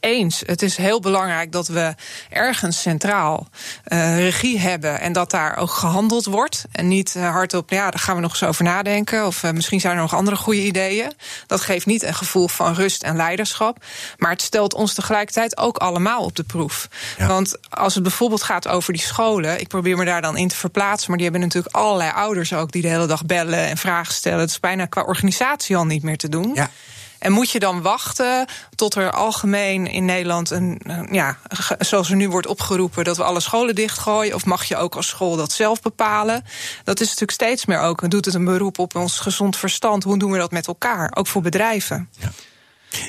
eens. 0.00 0.42
Het 0.46 0.62
is 0.62 0.76
heel 0.76 1.00
belangrijk 1.00 1.52
dat 1.52 1.68
we 1.68 1.94
ergens 2.30 2.80
centraal 2.80 3.48
uh, 3.88 4.18
regie 4.18 4.58
hebben 4.58 5.00
en 5.00 5.12
dat 5.12 5.30
daar 5.30 5.56
ook 5.56 5.70
gehandeld 5.70 6.24
wordt. 6.24 6.64
En 6.72 6.88
niet 6.88 7.14
uh, 7.16 7.30
hardop, 7.30 7.70
ja, 7.70 7.90
daar 7.90 8.00
gaan 8.00 8.14
we 8.14 8.20
nog 8.20 8.30
eens 8.30 8.42
over 8.42 8.64
nadenken. 8.64 9.26
Of 9.26 9.42
uh, 9.42 9.50
misschien 9.50 9.80
zijn 9.80 9.96
er 9.96 10.02
nog 10.02 10.14
andere 10.14 10.36
goede 10.36 10.62
ideeën. 10.62 11.12
Dat 11.46 11.60
geeft 11.60 11.86
niet 11.86 12.02
een 12.02 12.14
gevoel 12.14 12.48
van 12.48 12.74
rust 12.74 13.02
en 13.02 13.16
leiderschap. 13.16 13.84
Maar 14.16 14.30
het 14.30 14.42
stelt 14.42 14.74
ons 14.74 14.94
tegelijkertijd 14.94 15.56
ook 15.56 15.76
allemaal 15.76 16.24
op 16.24 16.36
de 16.36 16.44
proef. 16.44 16.88
Ja. 17.18 17.26
Want 17.26 17.56
als 17.68 17.94
het 17.94 18.02
bijvoorbeeld 18.02 18.42
gaat 18.42 18.68
over 18.68 18.92
die 18.92 19.02
scholen, 19.02 19.60
ik 19.60 19.68
probeer 19.68 19.96
me 19.96 20.04
daar 20.04 20.22
dan 20.22 20.36
in 20.36 20.48
te 20.48 20.56
verplaatsen, 20.56 21.08
maar 21.08 21.18
die 21.18 21.28
hebben 21.28 21.46
natuurlijk 21.46 21.74
allerlei 21.74 22.10
ouders 22.10 22.52
ook 22.52 22.72
die 22.72 22.82
de 22.82 22.88
hele 22.88 23.06
dag 23.06 23.26
bellen 23.26 23.66
en 23.66 23.76
vragen 23.76 24.14
stellen. 24.14 24.40
Het 24.40 24.50
is 24.50 24.60
bijna 24.60 24.86
qua 24.86 25.02
organisatie 25.02 25.76
al 25.76 25.86
niet 25.86 26.02
meer 26.02 26.16
te 26.16 26.28
doen. 26.28 26.50
Ja. 26.54 26.70
En 27.18 27.32
moet 27.32 27.50
je 27.50 27.58
dan 27.58 27.82
wachten 27.82 28.46
tot 28.74 28.94
er 28.94 29.10
algemeen 29.10 29.86
in 29.86 30.04
Nederland 30.04 30.50
een, 30.50 30.80
ja, 31.10 31.38
zoals 31.78 32.10
er 32.10 32.16
nu 32.16 32.28
wordt 32.28 32.46
opgeroepen, 32.46 33.04
dat 33.04 33.16
we 33.16 33.22
alle 33.22 33.40
scholen 33.40 33.74
dichtgooien? 33.74 34.34
Of 34.34 34.44
mag 34.44 34.64
je 34.64 34.76
ook 34.76 34.96
als 34.96 35.08
school 35.08 35.36
dat 35.36 35.52
zelf 35.52 35.80
bepalen? 35.80 36.44
Dat 36.84 37.00
is 37.00 37.06
natuurlijk 37.06 37.30
steeds 37.30 37.66
meer 37.66 37.80
ook. 37.80 38.10
Doet 38.10 38.24
het 38.24 38.34
een 38.34 38.44
beroep 38.44 38.78
op 38.78 38.94
ons 38.94 39.18
gezond 39.18 39.56
verstand? 39.56 40.04
Hoe 40.04 40.18
doen 40.18 40.30
we 40.30 40.38
dat 40.38 40.50
met 40.50 40.66
elkaar? 40.66 41.12
Ook 41.14 41.26
voor 41.26 41.42
bedrijven. 41.42 42.08
Ja. 42.18 42.30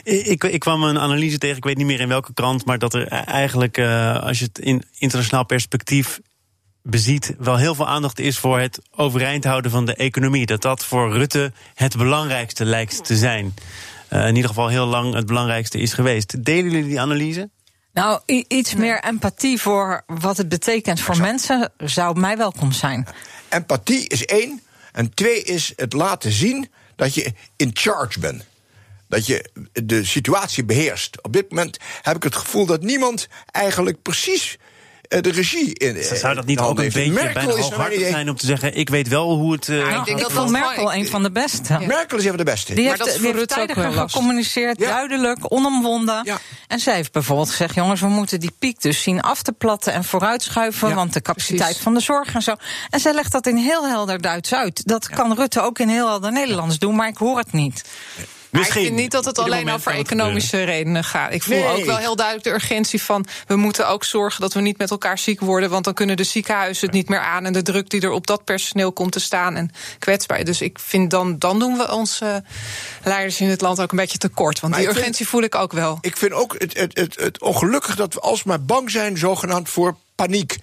Ik, 0.03 0.43
ik, 0.43 0.59
kwam 0.59 0.83
een 0.83 0.99
analyse 0.99 1.37
tegen, 1.37 1.57
ik 1.57 1.63
weet 1.63 1.77
niet 1.77 1.85
meer 1.85 1.99
in 1.99 2.07
welke 2.07 2.33
krant, 2.33 2.65
maar 2.65 2.79
dat 2.79 2.93
er 2.93 3.07
eigenlijk, 3.07 3.77
uh, 3.77 4.23
als 4.23 4.39
je 4.39 4.45
het 4.45 4.59
in 4.59 4.83
internationaal 4.97 5.45
perspectief 5.45 6.19
beziet, 6.83 7.35
wel 7.37 7.57
heel 7.57 7.75
veel 7.75 7.87
aandacht 7.87 8.19
is 8.19 8.37
voor 8.37 8.59
het 8.59 8.79
overeind 8.95 9.43
houden 9.43 9.71
van 9.71 9.85
de 9.85 9.95
economie. 9.95 10.45
Dat 10.45 10.61
dat 10.61 10.85
voor 10.85 11.11
Rutte 11.11 11.51
het 11.73 11.97
belangrijkste 11.97 12.65
lijkt 12.65 13.05
te 13.05 13.15
zijn. 13.15 13.53
Uh, 14.09 14.27
in 14.27 14.35
ieder 14.35 14.49
geval 14.49 14.67
heel 14.67 14.85
lang 14.85 15.13
het 15.13 15.25
belangrijkste 15.25 15.77
is 15.77 15.93
geweest. 15.93 16.43
Delen 16.43 16.71
jullie 16.71 16.87
die 16.87 16.99
analyse? 16.99 17.49
Nou, 17.93 18.21
iets 18.47 18.75
meer 18.75 19.03
empathie 19.03 19.61
voor 19.61 20.03
wat 20.07 20.37
het 20.37 20.49
betekent 20.49 20.99
voor 20.99 21.17
mensen 21.17 21.71
zou 21.77 22.19
mij 22.19 22.37
welkom 22.37 22.71
zijn. 22.71 23.07
Empathie 23.49 24.07
is 24.07 24.25
één. 24.25 24.61
En 24.91 25.13
twee 25.13 25.43
is 25.43 25.73
het 25.75 25.93
laten 25.93 26.31
zien 26.31 26.69
dat 26.95 27.13
je 27.13 27.33
in 27.55 27.69
charge 27.73 28.19
bent. 28.19 28.45
Dat 29.07 29.25
je 29.25 29.49
de 29.73 30.05
situatie 30.05 30.65
beheerst. 30.65 31.23
Op 31.23 31.33
dit 31.33 31.49
moment 31.49 31.77
heb 32.01 32.15
ik 32.15 32.23
het 32.23 32.35
gevoel 32.35 32.65
dat 32.65 32.81
niemand 32.81 33.27
eigenlijk 33.51 34.01
precies 34.01 34.57
eh, 34.57 34.68
de 35.09 35.31
regie 35.31 35.73
in. 35.73 36.03
Zou 36.03 36.35
dat 36.35 36.45
niet 36.45 36.59
ook 36.59 36.69
een 36.69 36.75
beetje 36.75 37.11
Merkel 37.11 37.33
bijna 37.33 37.61
hooghartig 37.61 38.07
zijn 38.07 38.29
om 38.29 38.35
te 38.35 38.45
zeggen: 38.45 38.75
ik 38.75 38.89
weet 38.89 39.07
wel 39.07 39.35
hoe 39.35 39.51
het. 39.51 39.67
Uh, 39.67 39.77
ik 39.77 40.05
denk 40.05 40.19
dat 40.19 40.33
wel 40.33 40.47
Merkel 40.47 40.93
een 40.93 41.07
van 41.07 41.23
de 41.23 41.31
beste. 41.31 41.73
Ja. 41.73 41.79
Merkel 41.79 42.17
is 42.17 42.25
even 42.25 42.37
de 42.37 42.43
beste. 42.43 42.73
Die 42.73 42.87
heeft, 42.87 43.19
die 43.21 43.33
heeft 43.33 43.47
tijdiger 43.47 43.91
gecommuniceerd, 43.91 44.79
ja. 44.79 44.89
duidelijk, 44.89 45.53
onomwonden. 45.53 46.21
Ja. 46.23 46.39
En 46.67 46.79
zij 46.79 46.95
heeft 46.95 47.11
bijvoorbeeld 47.11 47.49
gezegd: 47.49 47.75
jongens, 47.75 48.01
we 48.01 48.07
moeten 48.07 48.39
die 48.39 48.51
piek 48.59 48.81
dus 48.81 49.01
zien 49.01 49.21
af 49.21 49.41
te 49.41 49.51
platten 49.51 49.93
en 49.93 50.03
vooruitschuiven, 50.03 50.95
want 50.95 51.13
de 51.13 51.21
capaciteit 51.21 51.59
precies. 51.59 51.83
van 51.83 51.93
de 51.93 51.99
zorg 51.99 52.33
en 52.33 52.41
zo. 52.41 52.55
En 52.89 52.99
zij 52.99 53.13
legt 53.13 53.31
dat 53.31 53.47
in 53.47 53.57
heel 53.57 53.87
helder 53.87 54.21
Duits 54.21 54.53
uit. 54.53 54.87
Dat 54.87 55.09
kan 55.09 55.33
Rutte 55.33 55.61
ook 55.61 55.79
in 55.79 55.89
heel 55.89 56.07
helder 56.07 56.31
Nederlands 56.31 56.79
doen, 56.79 56.95
maar 56.95 57.07
ik 57.07 57.17
hoor 57.17 57.37
het 57.37 57.51
niet. 57.51 57.83
Misschien. 58.49 58.81
ik 58.81 58.87
vind 58.87 58.99
niet 58.99 59.11
dat 59.11 59.25
het 59.25 59.37
alleen 59.37 59.69
over 59.69 59.91
economische 59.91 60.63
redenen 60.63 61.03
gaat. 61.03 61.33
Ik 61.33 61.43
voel 61.43 61.57
nee. 61.57 61.67
ook 61.67 61.85
wel 61.85 61.97
heel 61.97 62.15
duidelijk 62.15 62.47
de 62.47 62.53
urgentie 62.53 63.01
van... 63.01 63.25
we 63.47 63.55
moeten 63.55 63.87
ook 63.87 64.03
zorgen 64.03 64.41
dat 64.41 64.53
we 64.53 64.61
niet 64.61 64.77
met 64.77 64.91
elkaar 64.91 65.17
ziek 65.17 65.39
worden... 65.39 65.69
want 65.69 65.83
dan 65.83 65.93
kunnen 65.93 66.17
de 66.17 66.23
ziekenhuizen 66.23 66.85
het 66.85 66.95
niet 66.95 67.09
meer 67.09 67.19
aan... 67.19 67.45
en 67.45 67.53
de 67.53 67.61
druk 67.61 67.89
die 67.89 68.01
er 68.01 68.11
op 68.11 68.27
dat 68.27 68.43
personeel 68.43 68.91
komt 68.91 69.11
te 69.11 69.19
staan 69.19 69.55
en 69.55 69.71
kwetsbaar. 69.99 70.43
Dus 70.43 70.61
ik 70.61 70.79
vind 70.79 71.11
dan, 71.11 71.39
dan 71.39 71.59
doen 71.59 71.77
we 71.77 71.91
onze 71.91 72.43
leiders 73.03 73.41
in 73.41 73.49
het 73.49 73.61
land 73.61 73.81
ook 73.81 73.91
een 73.91 73.97
beetje 73.97 74.17
tekort. 74.17 74.59
Want 74.59 74.73
maar 74.73 74.81
die 74.81 74.89
urgentie 74.89 75.15
vind, 75.15 75.29
voel 75.29 75.43
ik 75.43 75.55
ook 75.55 75.71
wel. 75.71 75.97
Ik 76.01 76.17
vind 76.17 76.31
ook 76.31 76.55
het, 76.57 76.77
het, 76.77 76.97
het, 76.97 77.19
het 77.19 77.41
ongelukkig 77.41 77.95
dat 77.95 78.13
we 78.13 78.19
alsmaar 78.19 78.63
bang 78.63 78.91
zijn... 78.91 79.17
zogenaamd 79.17 79.69
voor 79.69 79.95
paniek. 80.15 80.57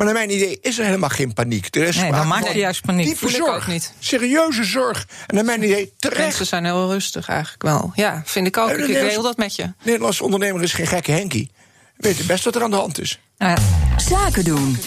Maar 0.00 0.08
naar 0.08 0.18
mijn 0.18 0.36
idee 0.36 0.58
is 0.60 0.78
er 0.78 0.84
helemaal 0.84 1.08
geen 1.08 1.32
paniek. 1.32 1.74
Er 1.76 1.82
is 1.82 1.96
nee, 1.96 2.12
dan 2.12 2.26
maak 2.26 2.48
je 2.48 2.58
juist 2.58 2.82
paniek. 2.82 3.06
Diepe 3.06 3.28
zorg, 3.28 3.56
ook 3.56 3.66
niet. 3.66 3.92
serieuze 3.98 4.64
zorg. 4.64 5.06
En 5.26 5.34
naar 5.34 5.44
mijn 5.44 5.62
idee 5.62 5.92
terecht. 5.98 6.20
Mensen 6.20 6.46
zijn 6.46 6.64
heel 6.64 6.90
rustig 6.90 7.28
eigenlijk 7.28 7.62
wel. 7.62 7.92
Ja, 7.94 8.22
vind 8.24 8.46
ik 8.46 8.56
ook. 8.56 8.70
Ik 8.70 8.86
deel 8.86 9.22
dat 9.22 9.36
met 9.36 9.56
je. 9.56 9.72
Nederlandse 9.82 10.24
ondernemer 10.24 10.62
is 10.62 10.72
geen 10.72 10.86
gekke 10.86 11.12
Henkie. 11.12 11.50
Weet 11.96 12.26
best 12.26 12.44
wat 12.44 12.54
er 12.54 12.62
aan 12.62 12.70
de 12.70 12.76
hand 12.76 13.00
is. 13.00 13.20
Ja. 13.38 13.56
Zaken 13.96 14.44
doen. 14.44 14.78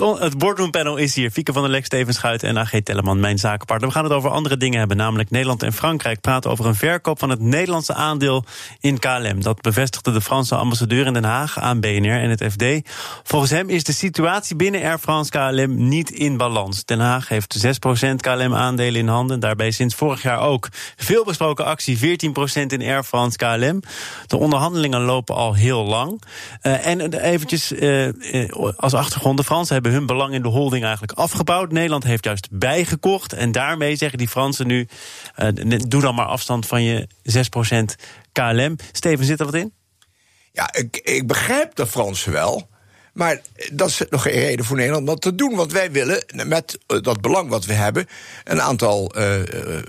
Het 0.00 0.38
boardroompanel 0.38 0.96
is 0.96 1.14
hier. 1.14 1.30
Fieke 1.30 1.52
van 1.52 1.62
der 1.62 1.70
Lek, 1.70 1.84
Steven 1.84 2.14
Schuit 2.14 2.42
en 2.42 2.58
AG 2.58 2.80
Telleman, 2.84 3.20
mijn 3.20 3.38
zakenpartner. 3.38 3.88
We 3.88 3.94
gaan 3.94 4.04
het 4.04 4.12
over 4.12 4.30
andere 4.30 4.56
dingen 4.56 4.78
hebben, 4.78 4.96
namelijk 4.96 5.30
Nederland 5.30 5.62
en 5.62 5.72
Frankrijk 5.72 6.20
praten 6.20 6.50
over 6.50 6.66
een 6.66 6.74
verkoop 6.74 7.18
van 7.18 7.30
het 7.30 7.40
Nederlandse 7.40 7.94
aandeel 7.94 8.44
in 8.80 8.98
KLM. 8.98 9.42
Dat 9.42 9.60
bevestigde 9.60 10.12
de 10.12 10.20
Franse 10.20 10.54
ambassadeur 10.54 11.06
in 11.06 11.12
Den 11.12 11.24
Haag 11.24 11.58
aan 11.58 11.80
BNR 11.80 12.20
en 12.20 12.30
het 12.30 12.44
FD. 12.52 12.64
Volgens 13.22 13.50
hem 13.50 13.68
is 13.68 13.84
de 13.84 13.92
situatie 13.92 14.56
binnen 14.56 14.82
Air 14.82 14.98
France 14.98 15.30
KLM 15.30 15.88
niet 15.88 16.10
in 16.10 16.36
balans. 16.36 16.84
Den 16.84 17.00
Haag 17.00 17.28
heeft 17.28 17.66
6% 17.66 18.14
KLM-aandelen 18.16 19.00
in 19.00 19.08
handen. 19.08 19.40
Daarbij 19.40 19.70
sinds 19.70 19.94
vorig 19.94 20.22
jaar 20.22 20.40
ook 20.40 20.68
veel 20.96 21.24
besproken 21.24 21.64
actie, 21.64 21.98
14% 21.98 22.02
in 22.66 22.82
Air 22.82 23.04
France 23.04 23.36
KLM. 23.36 23.82
De 24.26 24.36
onderhandelingen 24.36 25.00
lopen 25.00 25.34
al 25.34 25.54
heel 25.54 25.84
lang. 25.84 26.22
Uh, 26.62 26.86
en 26.86 27.12
eventjes 27.12 27.72
uh, 27.72 28.08
als 28.76 28.94
achtergrond, 28.94 29.36
de 29.36 29.44
Fransen 29.44 29.74
hebben 29.74 29.89
hun 29.90 30.06
belang 30.06 30.34
in 30.34 30.42
de 30.42 30.48
holding 30.48 30.82
eigenlijk 30.82 31.12
afgebouwd. 31.12 31.72
Nederland 31.72 32.04
heeft 32.04 32.24
juist 32.24 32.48
bijgekocht. 32.50 33.32
En 33.32 33.52
daarmee 33.52 33.96
zeggen 33.96 34.18
die 34.18 34.28
Fransen 34.28 34.66
nu: 34.66 34.88
uh, 35.36 35.48
doe 35.88 36.02
dan 36.02 36.14
maar 36.14 36.26
afstand 36.26 36.66
van 36.66 36.82
je 36.82 37.08
6% 37.22 38.02
KLM. 38.32 38.76
Steven, 38.92 39.24
zit 39.24 39.40
er 39.40 39.46
wat 39.46 39.54
in? 39.54 39.72
Ja, 40.52 40.72
ik, 40.72 40.96
ik 40.96 41.26
begrijp 41.26 41.74
de 41.74 41.86
Fransen 41.86 42.32
wel. 42.32 42.69
Maar 43.20 43.40
dat 43.72 43.88
is 43.88 44.02
nog 44.10 44.22
geen 44.22 44.32
reden 44.32 44.64
voor 44.64 44.76
Nederland 44.76 45.02
om 45.02 45.14
dat 45.14 45.20
te 45.20 45.34
doen. 45.34 45.54
Want 45.56 45.72
wij 45.72 45.90
willen 45.90 46.24
met 46.46 46.78
eh, 46.86 47.00
dat 47.00 47.20
belang 47.20 47.48
wat 47.48 47.64
we 47.64 47.72
hebben. 47.72 48.08
een 48.44 48.62
aantal 48.62 49.12
uh, 49.18 49.34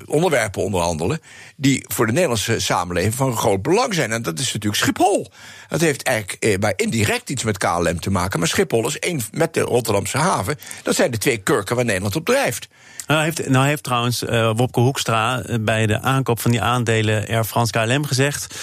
onderwerpen 0.05 0.61
onderhandelen. 0.61 1.21
die 1.55 1.85
voor 1.87 2.05
de 2.05 2.11
Nederlandse 2.11 2.59
samenleving 2.59 3.13
van 3.13 3.37
groot 3.37 3.61
belang 3.61 3.93
zijn. 3.93 4.11
En 4.11 4.21
dat 4.21 4.39
is 4.39 4.53
natuurlijk 4.53 4.81
Schiphol. 4.81 5.31
Dat 5.67 5.81
heeft 5.81 6.03
eigenlijk 6.03 6.57
maar 6.59 6.73
indirect 6.75 7.29
iets 7.29 7.43
met 7.43 7.57
KLM 7.57 7.99
te 7.99 8.11
maken. 8.11 8.39
Maar 8.39 8.47
Schiphol 8.47 8.87
is 8.87 8.99
één 8.99 9.21
met 9.31 9.53
de 9.53 9.61
Rotterdamse 9.61 10.17
haven. 10.17 10.59
Dat 10.83 10.95
zijn 10.95 11.11
de 11.11 11.17
twee 11.17 11.37
kurken 11.37 11.75
waar 11.75 11.85
Nederland 11.85 12.15
op 12.15 12.25
drijft. 12.25 12.67
Nou 13.07 13.23
heeft, 13.23 13.49
nou 13.49 13.65
heeft 13.65 13.83
trouwens 13.83 14.23
uh, 14.23 14.51
Wopke 14.55 14.79
Hoekstra 14.79 15.43
bij 15.61 15.85
de 15.85 16.01
aankoop 16.01 16.39
van 16.39 16.51
die 16.51 16.61
aandelen 16.61 17.27
Air 17.27 17.43
France 17.43 17.71
KLM 17.71 18.05
gezegd. 18.05 18.55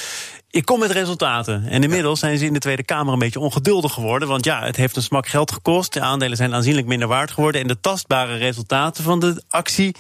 Ik 0.50 0.64
kom 0.64 0.78
met 0.78 0.90
resultaten. 0.90 1.64
En 1.68 1.82
inmiddels 1.82 2.20
zijn 2.20 2.38
ze 2.38 2.44
in 2.44 2.52
de 2.52 2.58
Tweede 2.58 2.84
Kamer 2.84 3.12
een 3.12 3.18
beetje 3.18 3.40
ongeduldig 3.40 3.92
geworden. 3.92 4.28
Want 4.28 4.44
ja, 4.44 4.64
het 4.64 4.76
heeft 4.76 4.96
een 4.96 5.02
smak 5.02 5.26
geld 5.26 5.52
gekost. 5.52 5.92
De 5.92 6.00
aandelen 6.00 6.36
zijn 6.36 6.54
aanzienlijk 6.54 6.86
minder 6.86 7.08
waard 7.08 7.30
geworden. 7.30 7.60
En 7.60 7.66
de 7.66 7.80
tastbare 7.80 8.36
resultaten 8.36 9.04
van 9.04 9.20
de 9.20 9.42
actie 9.48 9.94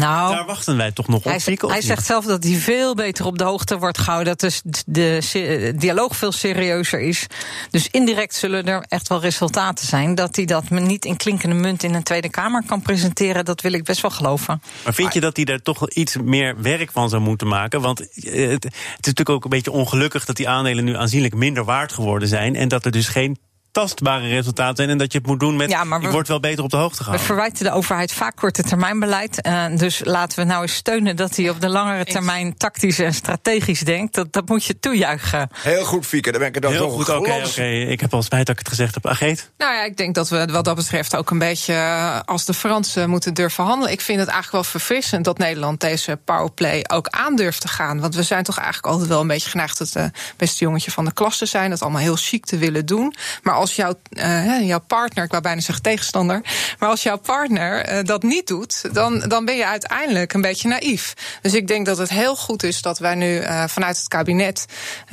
nou, 0.00 0.34
Daar 0.34 0.46
wachten 0.46 0.76
wij 0.76 0.92
toch 0.92 1.08
nog 1.08 1.18
op. 1.18 1.24
Hij, 1.24 1.58
hij 1.60 1.82
zegt 1.82 2.06
zelf 2.06 2.24
dat 2.24 2.44
hij 2.44 2.54
veel 2.54 2.94
beter 2.94 3.24
op 3.26 3.38
de 3.38 3.44
hoogte 3.44 3.78
wordt 3.78 3.98
gehouden. 3.98 4.36
Dat 4.36 4.40
dus 4.40 4.62
de 4.86 5.72
dialoog 5.76 6.16
veel 6.16 6.32
serieuzer 6.32 7.00
is. 7.00 7.26
Dus 7.70 7.88
indirect 7.90 8.34
zullen 8.34 8.66
er 8.66 8.84
echt 8.88 9.08
wel 9.08 9.20
resultaten 9.20 9.86
zijn. 9.86 10.14
Dat 10.14 10.36
hij 10.36 10.44
dat 10.44 10.70
niet 10.70 11.04
in 11.04 11.16
klinkende 11.16 11.54
munt 11.54 11.82
in 11.82 11.94
een 11.94 12.02
Tweede 12.02 12.30
Kamer 12.30 12.62
kan 12.66 12.82
presenteren, 12.82 13.44
dat 13.44 13.60
wil 13.60 13.72
ik 13.72 13.84
best 13.84 14.00
wel 14.00 14.10
geloven. 14.10 14.62
Maar 14.84 14.94
vind 14.94 15.14
je 15.14 15.20
dat 15.20 15.36
hij 15.36 15.44
daar 15.44 15.62
toch 15.62 15.90
iets 15.90 16.16
meer 16.16 16.62
werk 16.62 16.90
van 16.92 17.08
zou 17.08 17.22
moeten 17.22 17.46
maken? 17.46 17.80
Want 17.80 17.98
het, 17.98 18.64
het 18.64 18.64
is 18.64 18.70
natuurlijk 19.00 19.30
ook 19.30 19.44
een 19.44 19.50
beetje 19.50 19.70
ongelukkig 19.70 20.24
dat 20.24 20.36
die 20.36 20.48
aandelen 20.48 20.84
nu 20.84 20.96
aanzienlijk 20.96 21.34
minder 21.34 21.64
waard 21.64 21.92
geworden 21.92 22.28
zijn. 22.28 22.56
En 22.56 22.68
dat 22.68 22.84
er 22.84 22.90
dus 22.90 23.08
geen 23.08 23.38
tastbare 23.72 24.28
resultaten 24.28 24.76
zijn. 24.76 24.88
En 24.88 24.98
dat 24.98 25.12
je 25.12 25.18
het 25.18 25.26
moet 25.26 25.40
doen 25.40 25.56
met. 25.56 25.70
Ja, 25.70 25.84
maar 25.84 26.00
we, 26.00 26.10
wordt 26.10 26.28
wel 26.28 26.40
beter 26.40 26.64
op 26.64 26.70
de 26.70 26.76
hoogte 26.76 26.96
gehouden. 26.96 27.20
We 27.20 27.32
verwijten 27.32 27.64
de 27.64 27.72
overheid 27.72 28.12
vaak 28.12 28.36
korte 28.36 28.62
termijnbeleid. 28.62 29.46
Uh, 29.46 29.64
dus 29.76 30.00
laten 30.04 30.38
we 30.38 30.44
nou 30.44 30.62
eens 30.62 30.74
steunen 30.74 31.16
dat 31.16 31.36
hij 31.36 31.50
op 31.50 31.60
de 31.60 31.68
langere 31.68 32.04
termijn 32.04 32.56
tactisch 32.56 32.98
en 32.98 33.14
strategisch 33.14 33.80
denkt. 33.80 34.14
Dat, 34.14 34.32
dat 34.32 34.48
moet 34.48 34.64
je 34.64 34.78
toejuichen. 34.78 35.48
Heel 35.52 35.84
goed, 35.84 36.06
Fieke. 36.06 36.30
Daar 36.30 36.38
ben 36.40 36.48
ik 36.48 36.54
het 36.54 36.62
dan 36.62 36.72
Heel 36.72 36.90
goed. 36.90 37.08
Oké. 37.08 37.18
Okay, 37.18 37.82
Ik 37.82 38.00
heb 38.00 38.14
al 38.14 38.22
spijt 38.22 38.46
dat 38.46 38.54
ik 38.54 38.60
het 38.60 38.68
gezegd 38.68 38.94
heb. 38.94 39.06
Ageet? 39.06 39.50
Nou 39.58 39.74
ja, 39.74 39.84
ik 39.84 39.96
denk 39.96 40.14
dat 40.14 40.28
we 40.28 40.46
wat 40.46 40.64
dat 40.64 40.76
betreft 40.76 41.16
ook 41.16 41.30
een 41.30 41.38
beetje 41.38 41.72
eh, 41.72 42.20
als 42.24 42.44
de 42.44 42.54
Fransen 42.54 43.10
moeten 43.10 43.34
durven 43.34 43.64
handelen. 43.64 43.92
Ik 43.92 44.00
vind 44.00 44.18
het 44.18 44.28
eigenlijk 44.28 44.62
wel 44.62 44.72
verfrissend 44.80 45.24
dat 45.24 45.38
Nederland 45.38 45.80
deze 45.80 46.18
powerplay 46.24 46.84
ook 46.86 47.08
aandurft 47.08 47.60
te 47.60 47.68
gaan. 47.68 48.00
Want 48.00 48.14
we 48.14 48.22
zijn 48.22 48.44
toch 48.44 48.56
eigenlijk 48.56 48.92
altijd 48.92 49.08
wel 49.08 49.20
een 49.20 49.26
beetje 49.26 49.50
geneigd 49.50 49.78
het 49.78 49.96
uh, 49.96 50.04
beste 50.36 50.64
jongetje 50.64 50.90
van 50.90 51.04
de 51.04 51.12
klas 51.12 51.38
te 51.38 51.46
zijn. 51.46 51.70
Dat 51.70 51.82
allemaal 51.82 52.00
heel 52.00 52.16
chic 52.16 52.44
te 52.44 52.58
willen 52.58 52.86
doen. 52.86 53.14
Maar 53.42 53.54
als 53.60 53.76
jouw, 53.76 53.94
uh, 54.10 54.66
jouw 54.66 54.80
partner, 54.86 55.24
ik 55.24 55.30
wou 55.30 55.42
bijna 55.42 55.60
zeggen 55.60 55.84
tegenstander, 55.84 56.40
maar 56.78 56.88
als 56.88 57.02
jouw 57.02 57.18
partner 57.18 57.92
uh, 57.92 58.04
dat 58.04 58.22
niet 58.22 58.46
doet, 58.46 58.94
dan, 58.94 59.18
dan 59.18 59.44
ben 59.44 59.56
je 59.56 59.66
uiteindelijk 59.66 60.32
een 60.32 60.40
beetje 60.40 60.68
naïef. 60.68 61.14
Dus 61.42 61.54
ik 61.54 61.66
denk 61.66 61.86
dat 61.86 61.98
het 61.98 62.08
heel 62.08 62.36
goed 62.36 62.62
is 62.62 62.82
dat 62.82 62.98
wij 62.98 63.14
nu 63.14 63.40
uh, 63.40 63.64
vanuit 63.66 63.96
het 63.96 64.08
kabinet 64.08 64.66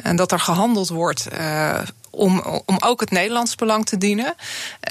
en 0.04 0.16
dat 0.16 0.32
er 0.32 0.40
gehandeld 0.40 0.90
wordt 0.90 1.28
om, 2.18 2.62
om 2.66 2.78
ook 2.80 3.00
het 3.00 3.12
Nederlands 3.12 3.56
belang 3.56 3.86
te 3.86 3.98
dienen. 3.98 4.36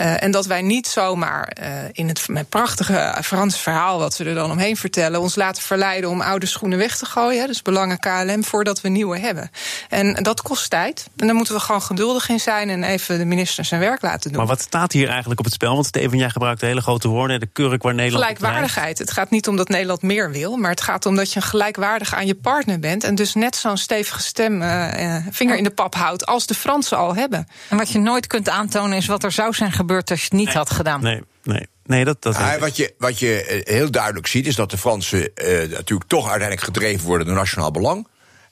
Uh, 0.00 0.22
en 0.22 0.30
dat 0.30 0.46
wij 0.46 0.62
niet 0.62 0.86
zomaar 0.86 1.56
uh, 1.60 1.66
in 1.92 2.08
het 2.08 2.28
met 2.28 2.48
prachtige 2.48 3.18
Franse 3.22 3.58
verhaal, 3.58 3.98
wat 3.98 4.14
ze 4.14 4.24
er 4.24 4.34
dan 4.34 4.50
omheen 4.50 4.76
vertellen, 4.76 5.20
ons 5.20 5.34
laten 5.34 5.62
verleiden 5.62 6.10
om 6.10 6.20
oude 6.20 6.46
schoenen 6.46 6.78
weg 6.78 6.96
te 6.96 7.06
gooien. 7.06 7.46
Dus 7.46 7.62
belangen 7.62 7.98
KLM 7.98 8.44
voordat 8.44 8.80
we 8.80 8.88
nieuwe 8.88 9.18
hebben. 9.18 9.50
En 9.88 10.22
dat 10.22 10.42
kost 10.42 10.70
tijd. 10.70 11.08
En 11.16 11.26
daar 11.26 11.36
moeten 11.36 11.54
we 11.54 11.60
gewoon 11.60 11.82
geduldig 11.82 12.28
in 12.28 12.40
zijn 12.40 12.70
en 12.70 12.84
even 12.84 13.18
de 13.18 13.24
minister 13.24 13.64
zijn 13.64 13.80
werk 13.80 14.02
laten 14.02 14.30
doen. 14.30 14.38
Maar 14.38 14.48
wat 14.48 14.60
staat 14.60 14.92
hier 14.92 15.08
eigenlijk 15.08 15.38
op 15.38 15.44
het 15.44 15.54
spel? 15.54 15.74
Want 15.74 15.86
Steven, 15.86 16.18
jij 16.18 16.30
gebruikt 16.30 16.60
hele 16.60 16.80
grote 16.80 17.08
woorden. 17.08 17.40
De 17.40 17.46
kurk 17.46 17.82
waar 17.82 17.94
Nederland. 17.94 18.24
Gelijkwaardigheid. 18.24 18.98
Het 18.98 19.10
gaat 19.10 19.30
niet 19.30 19.48
om 19.48 19.56
dat 19.56 19.68
Nederland 19.68 20.02
meer 20.02 20.30
wil, 20.30 20.56
maar 20.56 20.70
het 20.70 20.80
gaat 20.80 21.06
om 21.06 21.16
dat 21.16 21.32
je 21.32 21.40
gelijkwaardig 21.40 22.14
aan 22.14 22.26
je 22.26 22.34
partner 22.34 22.78
bent. 22.78 23.04
En 23.04 23.14
dus 23.14 23.34
net 23.34 23.56
zo'n 23.56 23.76
stevige 23.76 24.22
stem, 24.22 24.62
uh, 24.62 25.16
vinger 25.30 25.56
in 25.56 25.64
de 25.64 25.70
pap 25.70 25.94
houdt 25.94 26.26
als 26.26 26.46
de 26.46 26.54
Fransen 26.54 26.96
al 26.96 27.14
hebben. 27.16 27.48
En 27.68 27.76
wat 27.76 27.90
je 27.90 27.98
nooit 27.98 28.26
kunt 28.26 28.48
aantonen 28.48 28.96
is 28.96 29.06
wat 29.06 29.24
er 29.24 29.32
zou 29.32 29.52
zijn 29.52 29.72
gebeurd 29.72 30.10
als 30.10 30.18
je 30.18 30.24
het 30.24 30.34
niet 30.34 30.46
nee. 30.46 30.56
had 30.56 30.70
gedaan. 30.70 31.02
Nee, 31.02 31.22
nee. 31.42 31.66
Nee, 31.86 32.04
dat, 32.04 32.22
dat 32.22 32.36
ja, 32.36 32.58
wat, 32.58 32.76
je, 32.76 32.94
wat 32.98 33.18
je 33.18 33.62
heel 33.64 33.90
duidelijk 33.90 34.26
ziet, 34.26 34.46
is 34.46 34.54
dat 34.54 34.70
de 34.70 34.78
Fransen 34.78 35.18
uh, 35.20 35.48
natuurlijk 35.70 36.08
toch 36.08 36.28
uiteindelijk 36.28 36.60
gedreven 36.60 37.06
worden 37.06 37.26
door 37.26 37.36
nationaal 37.36 37.70
belang. 37.70 38.08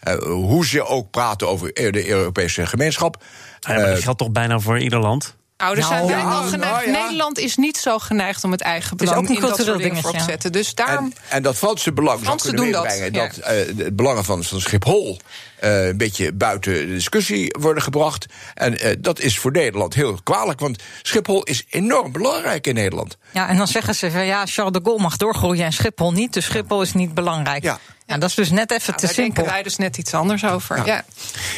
Uh, 0.08 0.14
hoe 0.22 0.66
ze 0.66 0.86
ook 0.86 1.10
praten 1.10 1.48
over 1.48 1.72
de 1.72 2.08
Europese 2.08 2.66
gemeenschap. 2.66 3.22
Ja, 3.60 3.74
maar 3.74 3.86
dat 3.86 4.02
geldt 4.02 4.18
toch 4.18 4.30
bijna 4.30 4.58
voor 4.58 4.78
ieder 4.78 4.98
land? 4.98 5.36
Ouders 5.56 5.86
zijn 5.86 6.06
Nou, 6.06 6.12
bijna 6.14 6.30
ja, 6.30 6.42
geneigd. 6.42 6.86
nou 6.86 6.96
ja. 6.96 7.02
Nederland 7.02 7.38
is 7.38 7.56
niet 7.56 7.76
zo 7.76 7.98
geneigd 7.98 8.44
om 8.44 8.50
het 8.50 8.60
eigen 8.60 8.96
belang 8.96 9.16
ook 9.16 9.28
een 9.28 9.34
in 9.34 9.40
dat 9.40 9.48
cultureel 9.48 9.72
soort 9.72 9.82
dingen 9.82 9.94
dingetje, 9.94 10.18
voor 10.18 10.26
te 10.26 10.32
zetten. 10.32 10.52
Dus 10.52 10.74
daarom. 10.74 11.04
En, 11.04 11.12
en 11.28 11.42
dat 11.42 11.56
Franse 11.56 11.92
belang 11.92 12.18
zou 12.18 12.26
Fransen 12.26 12.54
kunnen 12.54 12.72
doen 12.72 12.82
dat, 12.82 12.90
meebrengen 12.90 13.22
ja. 13.22 13.28
dat, 13.28 13.38
eh, 13.38 13.84
het 13.84 13.96
belangen 13.96 14.24
van, 14.24 14.44
van 14.44 14.60
Schiphol 14.60 15.18
eh, 15.56 15.86
een 15.86 15.96
beetje 15.96 16.32
buiten 16.32 16.72
de 16.72 16.86
discussie 16.86 17.56
worden 17.60 17.82
gebracht. 17.82 18.26
En 18.54 18.80
eh, 18.80 18.96
dat 18.98 19.20
is 19.20 19.38
voor 19.38 19.50
Nederland 19.50 19.94
heel 19.94 20.18
kwalijk, 20.22 20.60
want 20.60 20.82
Schiphol 21.02 21.42
is 21.42 21.64
enorm 21.70 22.12
belangrijk 22.12 22.66
in 22.66 22.74
Nederland. 22.74 23.16
Ja, 23.32 23.48
en 23.48 23.56
dan 23.56 23.66
zeggen 23.66 23.94
ze 23.94 24.10
van 24.10 24.26
ja, 24.26 24.46
Charles 24.46 24.72
de 24.72 24.80
Gaulle 24.82 25.02
mag 25.02 25.16
doorgroeien 25.16 25.64
en 25.64 25.72
Schiphol 25.72 26.12
niet. 26.12 26.32
Dus 26.32 26.44
Schiphol 26.44 26.82
is 26.82 26.92
niet 26.92 27.14
belangrijk. 27.14 27.62
Ja. 27.62 27.78
Ja, 28.06 28.18
dat 28.18 28.28
is 28.28 28.34
dus 28.34 28.50
net 28.50 28.70
even 28.70 28.96
te 28.96 29.06
daar 29.06 29.14
simpel. 29.14 29.34
denken 29.34 29.52
wij 29.52 29.62
dus 29.62 29.76
net 29.76 29.98
iets 29.98 30.14
anders 30.14 30.44
over. 30.44 30.86
Ja. 30.86 31.04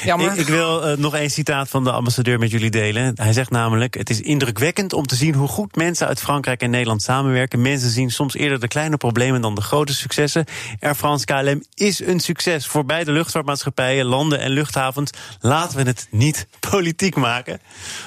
Jammer. 0.04 0.32
Ik, 0.32 0.38
ik 0.38 0.46
wil 0.46 0.90
uh, 0.90 0.96
nog 0.96 1.14
één 1.14 1.30
citaat 1.30 1.68
van 1.68 1.84
de 1.84 1.90
ambassadeur 1.90 2.38
met 2.38 2.50
jullie 2.50 2.70
delen. 2.70 3.12
Hij 3.14 3.32
zegt 3.32 3.50
namelijk: 3.50 3.94
Het 3.94 4.10
is 4.10 4.20
indrukwekkend 4.20 4.92
om 4.92 5.06
te 5.06 5.14
zien 5.14 5.34
hoe 5.34 5.48
goed 5.48 5.76
mensen 5.76 6.06
uit 6.06 6.20
Frankrijk 6.20 6.62
en 6.62 6.70
Nederland 6.70 7.02
samenwerken. 7.02 7.62
Mensen 7.62 7.90
zien 7.90 8.10
soms 8.10 8.34
eerder 8.34 8.60
de 8.60 8.68
kleine 8.68 8.96
problemen 8.96 9.40
dan 9.40 9.54
de 9.54 9.60
grote 9.60 9.94
successen. 9.94 10.44
Air 10.80 10.94
France 10.94 11.24
KLM 11.24 11.62
is 11.74 12.00
een 12.00 12.20
succes 12.20 12.66
voor 12.66 12.84
beide 12.84 13.12
luchtvaartmaatschappijen, 13.12 13.85
landen 13.94 14.40
en 14.40 14.50
luchthavens. 14.50 15.10
Laten 15.40 15.76
we 15.76 15.82
het 15.82 16.06
niet 16.10 16.46
politiek 16.70 17.16
maken. 17.16 17.60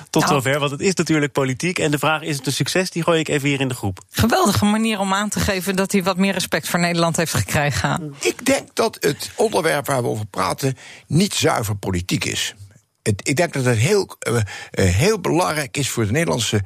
Tot 0.09 0.21
Nou. 0.21 0.33
zover, 0.33 0.59
want 0.59 0.71
het 0.71 0.81
is 0.81 0.93
natuurlijk 0.93 1.31
politiek. 1.31 1.79
En 1.79 1.91
de 1.91 1.99
vraag: 1.99 2.21
is 2.21 2.37
het 2.37 2.45
een 2.45 2.53
succes? 2.53 2.89
Die 2.89 3.03
gooi 3.03 3.19
ik 3.19 3.27
even 3.27 3.49
hier 3.49 3.59
in 3.59 3.67
de 3.67 3.73
groep. 3.73 3.99
Geweldige 4.11 4.65
manier 4.65 4.99
om 4.99 5.13
aan 5.13 5.29
te 5.29 5.39
geven 5.39 5.75
dat 5.75 5.91
hij 5.91 6.03
wat 6.03 6.17
meer 6.17 6.33
respect 6.33 6.69
voor 6.69 6.79
Nederland 6.79 7.15
heeft 7.17 7.33
gekregen. 7.33 8.13
Ik 8.19 8.45
denk 8.45 8.75
dat 8.75 8.97
het 8.99 9.31
onderwerp 9.35 9.85
waar 9.85 10.01
we 10.01 10.07
over 10.07 10.25
praten 10.25 10.77
niet 11.07 11.33
zuiver 11.33 11.75
politiek 11.75 12.25
is. 12.25 12.55
Het, 13.03 13.27
ik 13.27 13.35
denk 13.35 13.53
dat 13.53 13.65
het 13.65 13.77
heel, 13.77 14.17
uh, 14.27 14.33
uh, 14.33 14.41
heel 14.71 15.19
belangrijk 15.19 15.77
is 15.77 15.89
voor 15.89 16.05
de 16.05 16.11
Nederlandse 16.11 16.61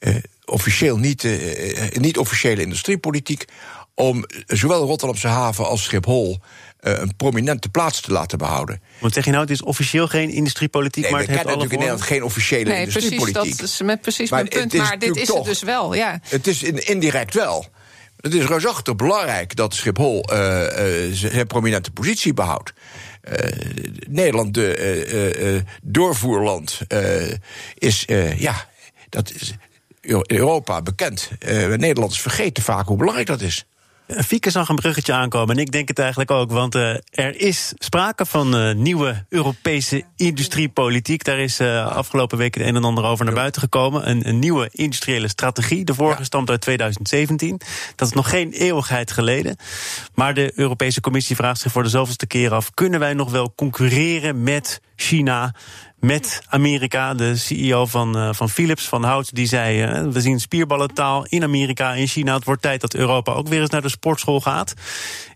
uh, 0.00 0.16
officieel 0.44 0.96
niet, 0.96 1.26
niet 1.92 2.18
officiële 2.18 2.62
industriepolitiek 2.62 3.44
om 3.94 4.24
zowel 4.46 4.84
Rotterdamse 4.84 5.28
haven 5.28 5.66
als 5.66 5.82
Schiphol 5.82 6.40
een 6.82 7.16
prominente 7.16 7.68
plaats 7.68 8.00
te 8.00 8.12
laten 8.12 8.38
behouden. 8.38 8.82
Wat 8.98 9.12
zeg 9.12 9.24
je 9.24 9.30
nou? 9.30 9.42
Het 9.42 9.52
is 9.52 9.62
officieel 9.62 10.08
geen 10.08 10.30
industriepolitiek, 10.30 11.02
Nee, 11.02 11.12
maar 11.12 11.20
we 11.20 11.26
het 11.26 11.36
heeft 11.36 11.46
alle 11.46 11.56
natuurlijk 11.56 11.82
in 11.82 11.88
Nederland 11.88 12.10
geen 12.12 12.24
officiële 12.24 12.70
nee, 12.70 12.82
precies, 12.82 13.10
industriepolitiek. 13.10 13.58
dat 13.58 13.68
is 13.68 13.80
met 13.82 14.00
precies 14.00 14.30
Maar 14.30 14.38
mijn 14.38 14.68
punt. 14.68 14.82
Maar 14.82 14.98
dit 14.98 15.16
is 15.16 15.28
het 15.28 15.44
dus 15.44 15.62
wel. 15.62 15.94
Ja. 15.94 16.20
Het 16.22 16.46
is 16.46 16.62
in, 16.62 16.86
indirect 16.86 17.34
wel. 17.34 17.66
Het 18.16 18.34
is 18.34 18.44
reusachtig 18.44 18.96
belangrijk 18.96 19.56
dat 19.56 19.74
Schiphol 19.74 20.32
uh, 20.32 20.38
uh, 20.38 21.14
zijn 21.14 21.46
prominente 21.46 21.90
positie 21.90 22.34
behoudt. 22.34 22.72
Uh, 23.24 23.34
Nederland, 24.08 24.54
de 24.54 25.64
doorvoerland, 25.82 26.80
is, 27.74 28.04
ja, 28.36 28.68
dat 29.08 29.32
is 29.34 29.54
in 30.00 30.24
Europa 30.26 30.82
bekend. 30.82 31.30
Nederlanders 31.76 32.20
vergeten 32.20 32.62
vaak 32.62 32.86
hoe 32.86 32.96
belangrijk 32.96 33.26
dat 33.26 33.40
is. 33.40 33.66
Fieke 34.16 34.50
zag 34.50 34.68
een 34.68 34.76
bruggetje 34.76 35.12
aankomen 35.12 35.56
en 35.56 35.62
ik 35.62 35.72
denk 35.72 35.88
het 35.88 35.98
eigenlijk 35.98 36.30
ook. 36.30 36.50
Want 36.50 36.74
uh, 36.74 36.94
er 37.10 37.40
is 37.40 37.72
sprake 37.78 38.26
van 38.26 38.56
uh, 38.56 38.74
nieuwe 38.74 39.24
Europese 39.28 40.04
industriepolitiek. 40.16 41.24
Daar 41.24 41.38
is 41.38 41.60
uh, 41.60 41.86
afgelopen 41.86 42.38
weken 42.38 42.60
de 42.60 42.66
een 42.66 42.76
en 42.76 42.84
ander 42.84 43.04
over 43.04 43.24
naar 43.24 43.34
buiten 43.34 43.60
gekomen. 43.60 44.08
Een, 44.10 44.28
een 44.28 44.38
nieuwe 44.38 44.68
industriële 44.72 45.28
strategie. 45.28 45.84
De 45.84 45.94
vorige 45.94 46.18
ja. 46.18 46.24
stamt 46.24 46.50
uit 46.50 46.60
2017. 46.60 47.60
Dat 47.96 48.08
is 48.08 48.14
nog 48.14 48.30
geen 48.30 48.52
eeuwigheid 48.52 49.10
geleden. 49.10 49.56
Maar 50.14 50.34
de 50.34 50.52
Europese 50.54 51.00
Commissie 51.00 51.36
vraagt 51.36 51.60
zich 51.60 51.72
voor 51.72 51.82
de 51.82 51.88
zoveelste 51.88 52.26
keer 52.26 52.54
af... 52.54 52.70
kunnen 52.74 53.00
wij 53.00 53.14
nog 53.14 53.30
wel 53.30 53.52
concurreren 53.54 54.42
met 54.42 54.80
China 54.96 55.54
met 55.98 56.42
Amerika. 56.48 57.14
De 57.14 57.36
CEO 57.36 57.86
van, 57.86 58.16
uh, 58.16 58.28
van 58.32 58.48
Philips, 58.48 58.88
van 58.88 59.04
Hout, 59.04 59.34
die 59.34 59.46
zei... 59.46 59.84
Uh, 59.84 60.12
we 60.12 60.20
zien 60.20 60.40
spierballentaal 60.40 61.26
in 61.28 61.42
Amerika 61.42 61.94
en 61.94 62.06
China. 62.06 62.34
Het 62.34 62.44
wordt 62.44 62.62
tijd 62.62 62.80
dat 62.80 62.94
Europa 62.94 63.32
ook 63.32 63.48
weer 63.48 63.60
eens 63.60 63.70
naar 63.70 63.82
de 63.82 63.88
sportschool 63.88 64.40
gaat. 64.40 64.74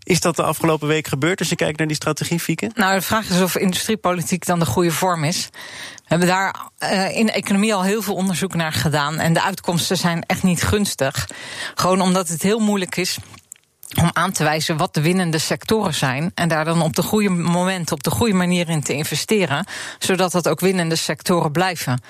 Is 0.03 0.19
dat 0.19 0.35
de 0.35 0.43
afgelopen 0.43 0.87
week 0.87 1.07
gebeurd 1.07 1.39
als 1.39 1.49
je 1.49 1.55
kijkt 1.55 1.77
naar 1.77 1.87
die 1.87 1.95
strategie, 1.95 2.39
Fieke? 2.39 2.71
Nou, 2.73 2.95
de 2.95 3.01
vraag 3.01 3.29
is 3.29 3.41
of 3.41 3.55
industriepolitiek 3.55 4.45
dan 4.45 4.59
de 4.59 4.65
goede 4.65 4.91
vorm 4.91 5.23
is. 5.23 5.49
We 5.95 6.03
hebben 6.05 6.27
daar 6.27 6.55
uh, 6.79 7.15
in 7.15 7.25
de 7.25 7.31
economie 7.31 7.73
al 7.73 7.83
heel 7.83 8.01
veel 8.01 8.15
onderzoek 8.15 8.55
naar 8.55 8.73
gedaan. 8.73 9.19
En 9.19 9.33
de 9.33 9.43
uitkomsten 9.43 9.97
zijn 9.97 10.23
echt 10.23 10.43
niet 10.43 10.63
gunstig. 10.63 11.29
Gewoon 11.75 12.01
omdat 12.01 12.27
het 12.27 12.41
heel 12.41 12.59
moeilijk 12.59 12.95
is 12.95 13.17
om 13.95 14.09
aan 14.13 14.31
te 14.31 14.43
wijzen 14.43 14.77
wat 14.77 14.93
de 14.93 15.01
winnende 15.01 15.37
sectoren 15.37 15.93
zijn. 15.93 16.31
En 16.35 16.47
daar 16.47 16.65
dan 16.65 16.81
op 16.81 16.95
de 16.95 17.01
goede 17.01 17.29
moment, 17.29 17.91
op 17.91 18.03
de 18.03 18.09
goede 18.09 18.33
manier 18.33 18.69
in 18.69 18.83
te 18.83 18.93
investeren. 18.93 19.65
Zodat 19.99 20.31
dat 20.31 20.47
ook 20.47 20.59
winnende 20.59 20.95
sectoren 20.95 21.51
blijven. 21.51 22.01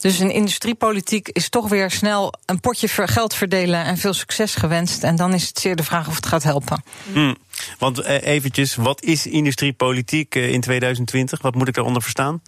Dus 0.00 0.18
een 0.18 0.30
industriepolitiek 0.30 1.28
is 1.28 1.48
toch 1.48 1.68
weer 1.68 1.90
snel 1.90 2.32
een 2.46 2.60
potje 2.60 2.88
geld 2.88 3.34
verdelen 3.34 3.84
en 3.84 3.98
veel 3.98 4.14
succes 4.14 4.54
gewenst. 4.54 5.02
En 5.02 5.16
dan 5.16 5.34
is 5.34 5.48
het 5.48 5.58
zeer 5.58 5.76
de 5.76 5.84
vraag 5.84 6.08
of 6.08 6.14
het 6.14 6.26
gaat 6.26 6.42
helpen. 6.42 6.82
Hmm. 7.12 7.36
Want 7.78 8.00
uh, 8.00 8.22
eventjes, 8.22 8.74
wat 8.74 9.02
is 9.02 9.26
industriepolitiek 9.26 10.34
uh, 10.34 10.52
in 10.52 10.60
2020? 10.60 11.42
Wat 11.42 11.54
moet 11.54 11.68
ik 11.68 11.74
daaronder 11.74 12.02
verstaan? 12.02 12.42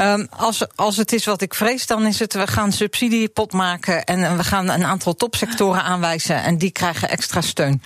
Um, 0.00 0.26
als, 0.30 0.66
als 0.74 0.96
het 0.96 1.12
is 1.12 1.24
wat 1.24 1.42
ik 1.42 1.54
vrees, 1.54 1.86
dan 1.86 2.06
is 2.06 2.18
het 2.18 2.34
we 2.34 2.46
gaan 2.46 2.72
subsidiepot 2.72 3.52
maken 3.52 4.04
en 4.04 4.36
we 4.36 4.44
gaan 4.44 4.70
een 4.70 4.84
aantal 4.84 5.14
topsectoren 5.14 5.82
aanwijzen 5.82 6.42
en 6.42 6.58
die 6.58 6.70
krijgen 6.70 7.08
extra 7.08 7.40
steun. 7.40 7.82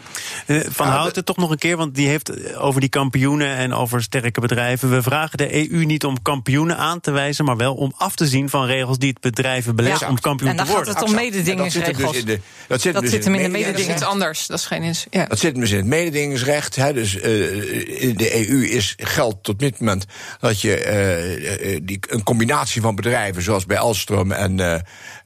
Uh, 0.46 0.60
van 0.68 0.86
ja, 0.86 0.92
Houten 0.92 1.24
toch 1.24 1.36
nog 1.36 1.50
een 1.50 1.58
keer, 1.58 1.76
want 1.76 1.94
die 1.94 2.08
heeft 2.08 2.56
over 2.56 2.80
die 2.80 2.88
kampioenen 2.90 3.56
en 3.56 3.72
over 3.74 4.02
sterke 4.02 4.40
bedrijven. 4.40 4.90
We 4.90 5.02
vragen 5.02 5.38
de 5.38 5.70
EU 5.70 5.84
niet 5.84 6.04
om 6.04 6.22
kampioenen 6.22 6.76
aan 6.76 7.00
te 7.00 7.10
wijzen, 7.10 7.44
maar 7.44 7.56
wel 7.56 7.74
om 7.74 7.92
af 7.96 8.14
te 8.14 8.26
zien 8.26 8.48
van 8.48 8.66
regels 8.66 8.98
die 8.98 9.08
het 9.08 9.20
bedrijven 9.20 9.76
beleggen 9.76 10.06
ja. 10.06 10.12
om 10.12 10.20
kampioen 10.20 10.50
en 10.50 10.56
dan 10.56 10.66
te 10.66 10.72
worden. 10.72 10.92
gaat 10.92 11.00
het 11.00 11.10
om 11.10 11.16
mededingingsregels. 11.16 12.12
Dus 12.12 12.24
de, 12.24 12.40
dat 12.68 12.80
zit, 12.80 12.92
dat 12.92 13.02
dus 13.02 13.10
zit 13.10 13.24
hem 13.24 13.34
in 13.34 13.52
de 13.52 13.72
Dat 13.72 13.86
iets 13.86 14.02
anders. 14.02 14.46
Dat 14.46 14.58
is 14.58 14.66
geen. 14.66 14.94
Ja. 15.10 15.24
Dat 15.24 15.38
zit 15.38 15.54
dus 15.54 15.70
in 15.70 15.76
het 15.76 15.86
mededingingsrecht. 15.86 16.76
Hè, 16.76 16.92
dus 16.92 17.14
uh, 17.14 18.02
in 18.02 18.16
de 18.16 18.48
EU 18.48 18.66
is 18.66 18.94
geld 18.96 19.42
tot 19.42 19.58
dit 19.58 19.80
moment 19.80 20.04
dat 20.40 20.60
je 20.60 21.36
uh, 21.40 21.80
die 22.00 22.16
een 22.16 22.22
combinatie 22.22 22.80
van 22.80 22.94
bedrijven, 22.94 23.42
zoals 23.42 23.66
bij 23.66 23.78
Alstom 23.78 24.32
en 24.32 24.58
uh, 24.58 24.74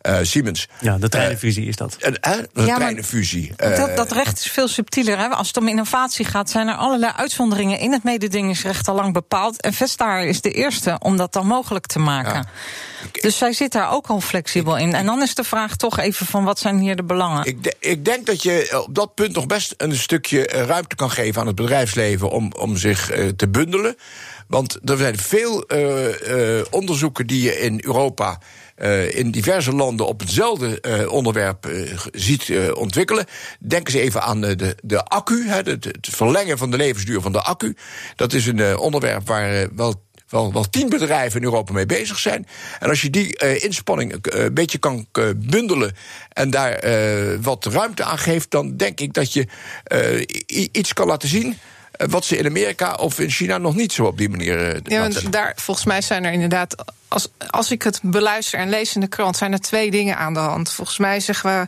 uh, 0.02 0.18
Siemens. 0.22 0.68
Ja, 0.80 0.98
de 0.98 1.08
treinenfusie 1.08 1.66
is 1.66 1.76
dat. 1.76 1.96
Een, 2.00 2.16
een 2.52 2.66
ja, 2.66 2.74
treinenfusie. 2.76 3.52
Dat, 3.56 3.96
dat, 3.96 4.12
recht 4.12 4.38
is 4.38 4.50
veel 4.50 4.68
subtieler. 4.68 5.18
Hè? 5.18 5.28
Als 5.28 5.46
het 5.46 5.56
om 5.56 5.68
innovatie 5.68 6.24
gaat, 6.24 6.50
zijn 6.50 6.68
er 6.68 6.74
allerlei 6.74 7.12
uitzonderingen 7.16 7.78
in 7.78 7.92
het 7.92 8.04
mededingingsrecht 8.04 8.88
al 8.88 8.94
lang 8.94 9.12
bepaald. 9.12 9.60
En 9.62 9.72
Vestaar 9.72 10.24
is 10.24 10.40
de 10.40 10.50
eerste 10.50 10.96
om 10.98 11.16
dat 11.16 11.32
dan 11.32 11.46
mogelijk 11.46 11.86
te 11.86 11.98
maken. 11.98 12.34
Ja. 12.34 13.20
Dus 13.20 13.38
zij 13.38 13.52
zit 13.52 13.72
daar 13.72 13.92
ook 13.92 14.06
al 14.06 14.20
flexibel 14.20 14.76
in. 14.76 14.94
En 14.94 15.06
dan 15.06 15.22
is 15.22 15.34
de 15.34 15.44
vraag 15.44 15.76
toch 15.76 15.98
even 15.98 16.26
van 16.26 16.44
wat 16.44 16.58
zijn 16.58 16.78
hier 16.78 16.96
de 16.96 17.04
belangen? 17.04 17.44
Ik, 17.44 17.64
de, 17.64 17.74
ik 17.78 18.04
denk 18.04 18.26
dat 18.26 18.42
je 18.42 18.82
op 18.86 18.94
dat 18.94 19.14
punt 19.14 19.34
nog 19.34 19.46
best 19.46 19.74
een 19.76 19.96
stukje 19.96 20.42
ruimte 20.42 20.94
kan 20.94 21.10
geven 21.10 21.40
aan 21.40 21.46
het 21.46 21.56
bedrijfsleven 21.56 22.30
om, 22.30 22.52
om 22.58 22.76
zich 22.76 23.10
te 23.36 23.48
bundelen. 23.48 23.96
Want 24.52 24.78
er 24.84 24.96
zijn 24.96 25.18
veel 25.18 25.64
uh, 25.72 26.56
uh, 26.56 26.64
onderzoeken 26.70 27.26
die 27.26 27.42
je 27.42 27.60
in 27.60 27.80
Europa. 27.84 28.40
Uh, 28.78 29.16
in 29.16 29.30
diverse 29.30 29.72
landen 29.72 30.06
op 30.06 30.20
hetzelfde 30.20 31.08
onderwerp 31.10 31.70
ziet 32.12 32.52
ontwikkelen. 32.74 33.24
Denk 33.60 33.88
eens 33.88 33.96
even 33.96 34.22
aan 34.22 34.40
de, 34.40 34.76
de 34.82 35.04
accu, 35.04 35.48
het, 35.48 35.88
verlengen 36.00 36.58
van 36.58 36.70
de 36.70 36.76
levensduur 36.76 37.20
van 37.20 37.32
de 37.32 37.42
accu. 37.42 37.76
Dat 38.16 38.32
is 38.32 38.46
een 38.46 38.78
onderwerp 38.78 39.26
waar 39.26 39.68
wel 39.76 40.02
wel, 40.28 40.52
wel 40.52 40.70
tien 40.70 40.88
bedrijven 40.88 41.40
in 41.40 41.46
Europa 41.46 41.72
mee 41.72 41.86
bezig 41.86 42.18
zijn. 42.18 42.46
En 42.80 42.88
als 42.88 43.02
je 43.02 43.10
die 43.10 43.60
inspanning 43.60 44.16
een 44.20 44.54
beetje 44.54 44.78
kan 44.78 45.06
bundelen 45.36 45.96
en 46.28 46.50
daar 46.50 46.84
wat 47.40 47.66
ruimte 47.66 48.04
aan 48.04 48.18
geeft, 48.18 48.50
dan 48.50 48.76
denk 48.76 49.00
ik 49.00 49.12
dat 49.12 49.32
je 49.32 49.46
iets 50.72 50.92
kan 50.92 51.06
laten 51.06 51.28
zien. 51.28 51.58
Wat 51.96 52.24
ze 52.24 52.36
in 52.36 52.46
Amerika 52.46 52.94
of 52.94 53.18
in 53.18 53.30
China 53.30 53.58
nog 53.58 53.74
niet 53.74 53.92
zo 53.92 54.04
op 54.04 54.18
die 54.18 54.28
manier. 54.28 54.80
ja, 54.84 55.00
want 55.00 55.32
daar, 55.32 55.52
volgens 55.56 55.86
mij 55.86 56.00
zijn 56.00 56.24
er 56.24 56.32
inderdaad 56.32 56.84
als, 57.12 57.28
als 57.50 57.70
ik 57.70 57.82
het 57.82 58.00
beluister 58.02 58.58
en 58.58 58.68
lees 58.68 58.94
in 58.94 59.00
de 59.00 59.06
krant, 59.06 59.36
zijn 59.36 59.52
er 59.52 59.60
twee 59.60 59.90
dingen 59.90 60.16
aan 60.16 60.34
de 60.34 60.40
hand. 60.40 60.72
Volgens 60.72 60.98
mij 60.98 61.20
zeggen 61.20 61.50
we. 61.50 61.66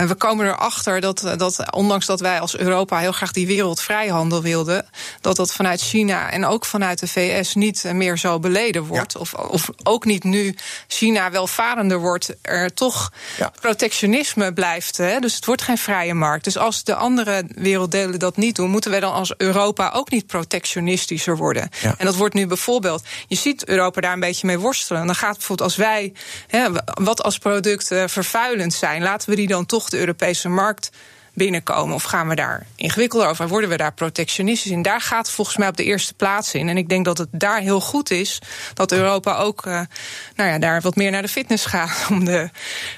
Uh, 0.00 0.08
we 0.08 0.14
komen 0.14 0.46
erachter 0.46 1.00
dat, 1.00 1.34
dat, 1.36 1.72
ondanks 1.72 2.06
dat 2.06 2.20
wij 2.20 2.40
als 2.40 2.56
Europa 2.56 2.98
heel 2.98 3.12
graag 3.12 3.32
die 3.32 3.46
wereldvrijhandel 3.46 4.42
wilden, 4.42 4.86
dat 5.20 5.36
dat 5.36 5.52
vanuit 5.52 5.80
China 5.80 6.30
en 6.30 6.46
ook 6.46 6.64
vanuit 6.64 6.98
de 6.98 7.08
VS 7.08 7.54
niet 7.54 7.84
meer 7.92 8.18
zo 8.18 8.38
beleden 8.38 8.84
wordt. 8.84 9.16
Of, 9.16 9.34
of 9.34 9.70
ook 9.82 10.04
niet 10.04 10.24
nu 10.24 10.54
China 10.86 11.30
welvarender 11.30 11.98
wordt, 11.98 12.34
er 12.42 12.74
toch 12.74 13.12
ja. 13.38 13.52
protectionisme 13.60 14.52
blijft. 14.52 14.96
Hè? 14.96 15.18
Dus 15.18 15.34
het 15.34 15.46
wordt 15.46 15.62
geen 15.62 15.78
vrije 15.78 16.14
markt. 16.14 16.44
Dus 16.44 16.56
als 16.56 16.84
de 16.84 16.94
andere 16.94 17.44
werelddelen 17.48 18.18
dat 18.18 18.36
niet 18.36 18.56
doen, 18.56 18.70
moeten 18.70 18.90
wij 18.90 19.00
dan 19.00 19.12
als 19.12 19.34
Europa 19.36 19.90
ook 19.94 20.10
niet 20.10 20.26
protectionistischer 20.26 21.36
worden. 21.36 21.68
Ja. 21.80 21.94
En 21.98 22.06
dat 22.06 22.16
wordt 22.16 22.34
nu 22.34 22.46
bijvoorbeeld. 22.46 23.02
Je 23.26 23.36
ziet 23.36 23.68
Europa 23.68 24.00
daar 24.00 24.12
een 24.12 24.20
beetje 24.20 24.46
mee 24.46 24.58
worstelen. 24.58 24.72
Dan 24.88 25.14
gaat 25.14 25.36
bijvoorbeeld 25.36 25.68
als 25.68 25.76
wij, 25.76 26.12
hè, 26.46 26.68
wat 26.84 27.22
als 27.22 27.38
producten 27.38 28.10
vervuilend 28.10 28.74
zijn, 28.74 29.02
laten 29.02 29.30
we 29.30 29.36
die 29.36 29.46
dan 29.46 29.66
toch 29.66 29.88
de 29.88 29.98
Europese 29.98 30.48
markt 30.48 30.90
binnenkomen? 31.34 31.94
Of 31.94 32.02
gaan 32.02 32.28
we 32.28 32.34
daar 32.34 32.66
ingewikkelder 32.76 33.28
over? 33.28 33.48
Worden 33.48 33.70
we 33.70 33.76
daar 33.76 33.94
protectionistisch 33.94 34.70
in? 34.70 34.82
Daar 34.82 35.00
gaat 35.00 35.30
volgens 35.30 35.56
mij 35.56 35.68
op 35.68 35.76
de 35.76 35.84
eerste 35.84 36.14
plaats 36.14 36.54
in. 36.54 36.68
En 36.68 36.76
ik 36.76 36.88
denk 36.88 37.04
dat 37.04 37.18
het 37.18 37.28
daar 37.30 37.60
heel 37.60 37.80
goed 37.80 38.10
is 38.10 38.38
dat 38.74 38.92
Europa 38.92 39.36
ook 39.36 39.66
uh, 39.66 39.80
nou 40.36 40.50
ja, 40.50 40.58
daar 40.58 40.80
wat 40.80 40.96
meer 40.96 41.10
naar 41.10 41.22
de 41.22 41.28
fitness 41.28 41.66
gaat. 41.66 42.06
Om 42.10 42.24
de 42.24 42.50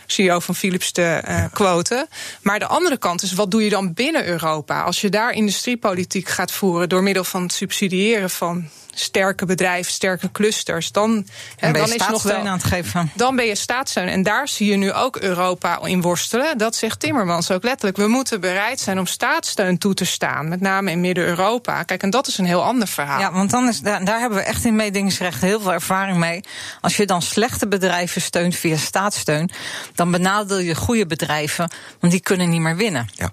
CEO 0.06 0.40
van 0.40 0.54
Philips 0.54 0.92
te 0.92 1.22
uh, 1.28 1.44
quoten. 1.52 2.08
Maar 2.42 2.58
de 2.58 2.66
andere 2.66 2.96
kant 2.96 3.22
is, 3.22 3.32
wat 3.32 3.50
doe 3.50 3.64
je 3.64 3.70
dan 3.70 3.94
binnen 3.94 4.26
Europa? 4.26 4.82
Als 4.82 5.00
je 5.00 5.08
daar 5.08 5.32
industriepolitiek 5.32 6.28
gaat 6.28 6.52
voeren 6.52 6.88
door 6.88 7.02
middel 7.02 7.24
van 7.24 7.42
het 7.42 7.52
subsidiëren 7.52 8.30
van 8.30 8.68
sterke 8.98 9.44
bedrijven, 9.44 9.92
sterke 9.92 10.32
clusters, 10.32 10.92
dan, 10.92 11.26
ben 11.60 11.72
dan 11.72 11.92
is 11.92 12.06
nog 12.08 12.22
wel, 12.22 12.36
aan 12.36 12.46
het 12.46 12.64
geven. 12.64 13.10
Dan 13.14 13.36
ben 13.36 13.46
je 13.46 13.54
staatssteun. 13.54 14.08
En 14.08 14.22
daar 14.22 14.48
zie 14.48 14.70
je 14.70 14.76
nu 14.76 14.92
ook 14.92 15.16
Europa 15.16 15.78
in 15.82 16.00
worstelen. 16.00 16.58
Dat 16.58 16.74
zegt 16.74 17.00
Timmermans 17.00 17.50
ook 17.50 17.62
letterlijk. 17.62 17.96
We 17.96 18.08
moeten 18.08 18.40
bereid 18.40 18.80
zijn 18.80 18.98
om 18.98 19.06
staatssteun 19.06 19.78
toe 19.78 19.94
te 19.94 20.04
staan, 20.04 20.48
met 20.48 20.60
name 20.60 20.90
in 20.90 21.00
Midden-Europa. 21.00 21.82
Kijk, 21.82 22.02
en 22.02 22.10
dat 22.10 22.26
is 22.26 22.38
een 22.38 22.46
heel 22.46 22.64
ander 22.64 22.88
verhaal. 22.88 23.20
Ja, 23.20 23.32
want 23.32 23.50
dan 23.50 23.68
is, 23.68 23.80
daar, 23.80 24.04
daar 24.04 24.20
hebben 24.20 24.38
we 24.38 24.44
echt 24.44 24.64
in 24.64 24.76
mededingingsrecht 24.76 25.40
heel 25.40 25.60
veel 25.60 25.72
ervaring 25.72 26.18
mee. 26.18 26.40
Als 26.80 26.96
je 26.96 27.06
dan 27.06 27.22
slechte 27.22 27.68
bedrijven 27.68 28.20
steunt 28.20 28.56
via 28.56 28.76
staatssteun, 28.76 29.50
dan 29.94 30.10
benadeel 30.10 30.58
je 30.58 30.74
goede 30.74 31.06
bedrijven, 31.06 31.70
want 32.00 32.12
die 32.12 32.22
kunnen 32.22 32.50
niet 32.50 32.60
meer 32.60 32.76
winnen. 32.76 33.08
Ja. 33.14 33.32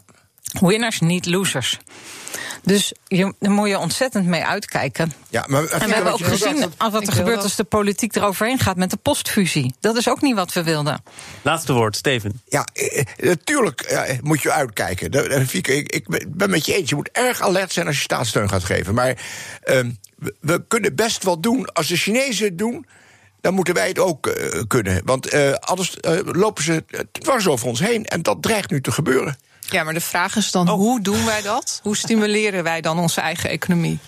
Winners, 0.60 1.00
niet 1.00 1.26
losers. 1.26 1.80
Dus 2.64 2.94
je, 3.08 3.34
daar 3.40 3.52
moet 3.52 3.68
je 3.68 3.78
ontzettend 3.78 4.26
mee 4.26 4.46
uitkijken. 4.46 5.14
Ja, 5.30 5.46
maar 5.48 5.66
en 5.66 5.88
we 5.88 5.94
hebben 5.94 6.14
ook 6.14 6.26
gezien 6.26 6.72
wat 6.78 7.08
er 7.08 7.14
gebeurt 7.14 7.44
als 7.44 7.56
de 7.56 7.64
politiek 7.64 8.16
eroverheen 8.16 8.60
gaat 8.60 8.78
met 8.78 8.90
de 8.90 8.98
postfusie. 8.98 9.74
Dat 9.80 9.98
is 9.98 10.10
ook 10.10 10.22
niet 10.22 10.36
wat 10.36 10.54
we 10.54 10.64
wilden. 10.64 11.04
Laatste 11.42 11.74
woord, 11.74 11.96
Steven. 11.96 12.42
Ja, 12.46 12.68
eh, 12.74 13.00
eh, 13.00 13.06
natuurlijk 13.18 13.82
eh, 13.82 14.20
moet 14.22 14.42
je 14.42 14.52
uitkijken. 14.52 15.48
Fieke, 15.48 15.76
ik, 15.76 15.92
ik 15.92 16.28
ben 16.30 16.50
met 16.50 16.66
je 16.66 16.76
eens. 16.76 16.90
Je 16.90 16.96
moet 16.96 17.10
erg 17.12 17.42
alert 17.42 17.74
zijn 17.74 17.88
als 17.88 17.96
je 17.96 18.02
staatssteun 18.02 18.50
gaat 18.50 18.64
geven. 18.64 18.94
Maar 18.94 19.18
uh, 19.66 19.80
we 20.40 20.64
kunnen 20.68 20.96
best 20.96 21.24
wel 21.24 21.40
doen. 21.40 21.66
Als 21.74 21.88
de 21.88 21.96
Chinezen 21.96 22.46
het 22.46 22.58
doen 22.58 22.86
dan 23.44 23.54
moeten 23.54 23.74
wij 23.74 23.88
het 23.88 24.00
ook 24.00 24.28
uh, 24.28 24.62
kunnen. 24.68 25.02
Want 25.06 25.34
uh, 25.34 25.54
anders 25.54 25.98
uh, 26.02 26.20
lopen 26.24 26.64
ze 26.64 26.84
dwars 27.12 27.48
over 27.48 27.68
ons 27.68 27.80
heen. 27.80 28.06
En 28.06 28.22
dat 28.22 28.42
dreigt 28.42 28.70
nu 28.70 28.82
te 28.82 28.92
gebeuren. 28.92 29.38
Ja, 29.70 29.84
maar 29.84 29.94
de 29.94 30.02
vraag 30.02 30.36
is 30.36 30.52
dan, 30.52 30.70
oh. 30.70 30.76
hoe 30.76 31.02
doen 31.02 31.26
wij 31.26 31.42
dat? 31.42 31.80
Hoe 31.84 31.98
stimuleren 31.98 32.64
wij 32.64 32.82
dan 32.82 33.00
onze 33.00 33.22
eigen 33.22 33.50
economie? 33.50 34.00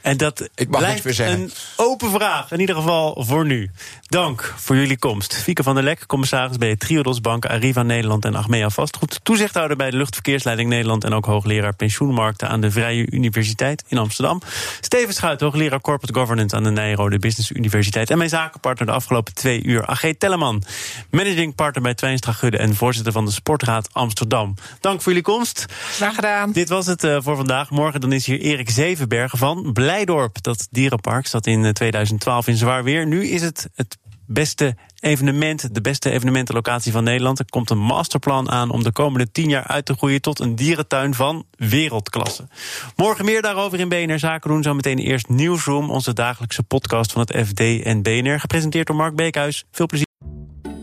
En 0.00 0.16
dat 0.16 0.48
Ik 0.54 0.68
mag 0.68 0.80
blijft 0.80 1.04
meer 1.04 1.14
zeggen. 1.14 1.40
een 1.40 1.52
open 1.76 2.10
vraag, 2.10 2.50
in 2.52 2.60
ieder 2.60 2.74
geval 2.74 3.24
voor 3.26 3.46
nu. 3.46 3.70
Dank 4.06 4.54
voor 4.56 4.76
jullie 4.76 4.98
komst. 4.98 5.34
Fieke 5.36 5.62
van 5.62 5.74
der 5.74 5.84
Lek, 5.84 6.06
commissaris 6.06 6.56
bij 6.56 6.76
Triodos 6.76 7.20
Bank, 7.20 7.46
Arriva 7.46 7.82
Nederland 7.82 8.24
en 8.24 8.34
Achmea 8.34 8.70
Vastgoed. 8.70 9.20
Toezichthouder 9.22 9.76
bij 9.76 9.90
de 9.90 9.96
Luchtverkeersleiding 9.96 10.68
Nederland... 10.68 11.04
en 11.04 11.14
ook 11.14 11.24
hoogleraar 11.24 11.74
pensioenmarkten 11.74 12.48
aan 12.48 12.60
de 12.60 12.70
Vrije 12.70 13.10
Universiteit 13.10 13.84
in 13.88 13.98
Amsterdam. 13.98 14.42
Steven 14.80 15.14
Schuit, 15.14 15.40
hoogleraar 15.40 15.80
Corporate 15.80 16.18
Governance 16.18 16.56
aan 16.56 16.62
de 16.62 16.70
Nijrode 16.70 17.18
Business 17.18 17.50
Universiteit. 17.50 18.10
En 18.10 18.18
mijn 18.18 18.30
zakenpartner 18.30 18.86
de 18.86 18.92
afgelopen 18.92 19.34
twee 19.34 19.62
uur, 19.64 19.86
AG 19.86 20.12
Telleman. 20.18 20.62
Managing 21.10 21.54
partner 21.54 21.82
bij 21.82 21.94
Twijnstra 21.94 22.32
Gudde 22.32 22.58
en 22.58 22.74
voorzitter 22.74 23.12
van 23.12 23.24
de 23.24 23.30
Sportraad 23.30 23.88
Amsterdam. 23.92 24.54
Dank 24.80 25.01
voor 25.02 25.12
jullie 25.12 25.26
komst. 25.26 25.66
Graag 25.70 26.14
gedaan. 26.14 26.52
Dit 26.52 26.68
was 26.68 26.86
het 26.86 27.04
uh, 27.04 27.16
voor 27.20 27.36
vandaag. 27.36 27.70
Morgen 27.70 28.00
dan 28.00 28.12
is 28.12 28.26
hier 28.26 28.40
Erik 28.40 28.70
Zevenbergen 28.70 29.38
van 29.38 29.72
Blijdorp. 29.72 30.42
Dat 30.42 30.68
dierenpark 30.70 31.26
zat 31.26 31.46
in 31.46 31.72
2012 31.72 32.46
in 32.46 32.56
zwaar 32.56 32.84
weer. 32.84 33.06
Nu 33.06 33.26
is 33.26 33.42
het 33.42 33.68
het 33.74 33.98
beste 34.26 34.76
evenement, 35.00 35.74
de 35.74 35.80
beste 35.80 36.10
evenementenlocatie 36.10 36.92
van 36.92 37.04
Nederland. 37.04 37.38
Er 37.38 37.44
komt 37.48 37.70
een 37.70 37.78
masterplan 37.78 38.50
aan 38.50 38.70
om 38.70 38.82
de 38.82 38.92
komende 38.92 39.30
tien 39.30 39.48
jaar 39.48 39.66
uit 39.66 39.84
te 39.84 39.94
groeien 39.94 40.20
tot 40.20 40.40
een 40.40 40.54
dierentuin 40.54 41.14
van 41.14 41.44
wereldklasse. 41.56 42.48
Morgen 42.96 43.24
meer 43.24 43.42
daarover 43.42 43.80
in 43.80 43.88
BNR 43.88 44.18
Zaken 44.18 44.50
doen. 44.50 44.62
Zometeen 44.62 44.98
eerst 44.98 45.28
Nieuwsroom, 45.28 45.90
onze 45.90 46.12
dagelijkse 46.12 46.62
podcast 46.62 47.12
van 47.12 47.20
het 47.20 47.46
FD 47.46 47.60
en 47.82 48.02
BNR. 48.02 48.40
Gepresenteerd 48.40 48.86
door 48.86 48.96
Mark 48.96 49.14
Beekhuis. 49.14 49.64
Veel 49.70 49.86
plezier. 49.86 50.06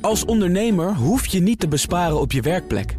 Als 0.01 0.25
ondernemer 0.25 0.95
hoef 0.95 1.25
je 1.25 1.39
niet 1.39 1.59
te 1.59 1.67
besparen 1.67 2.19
op 2.19 2.31
je 2.31 2.41
werkplek. 2.41 2.98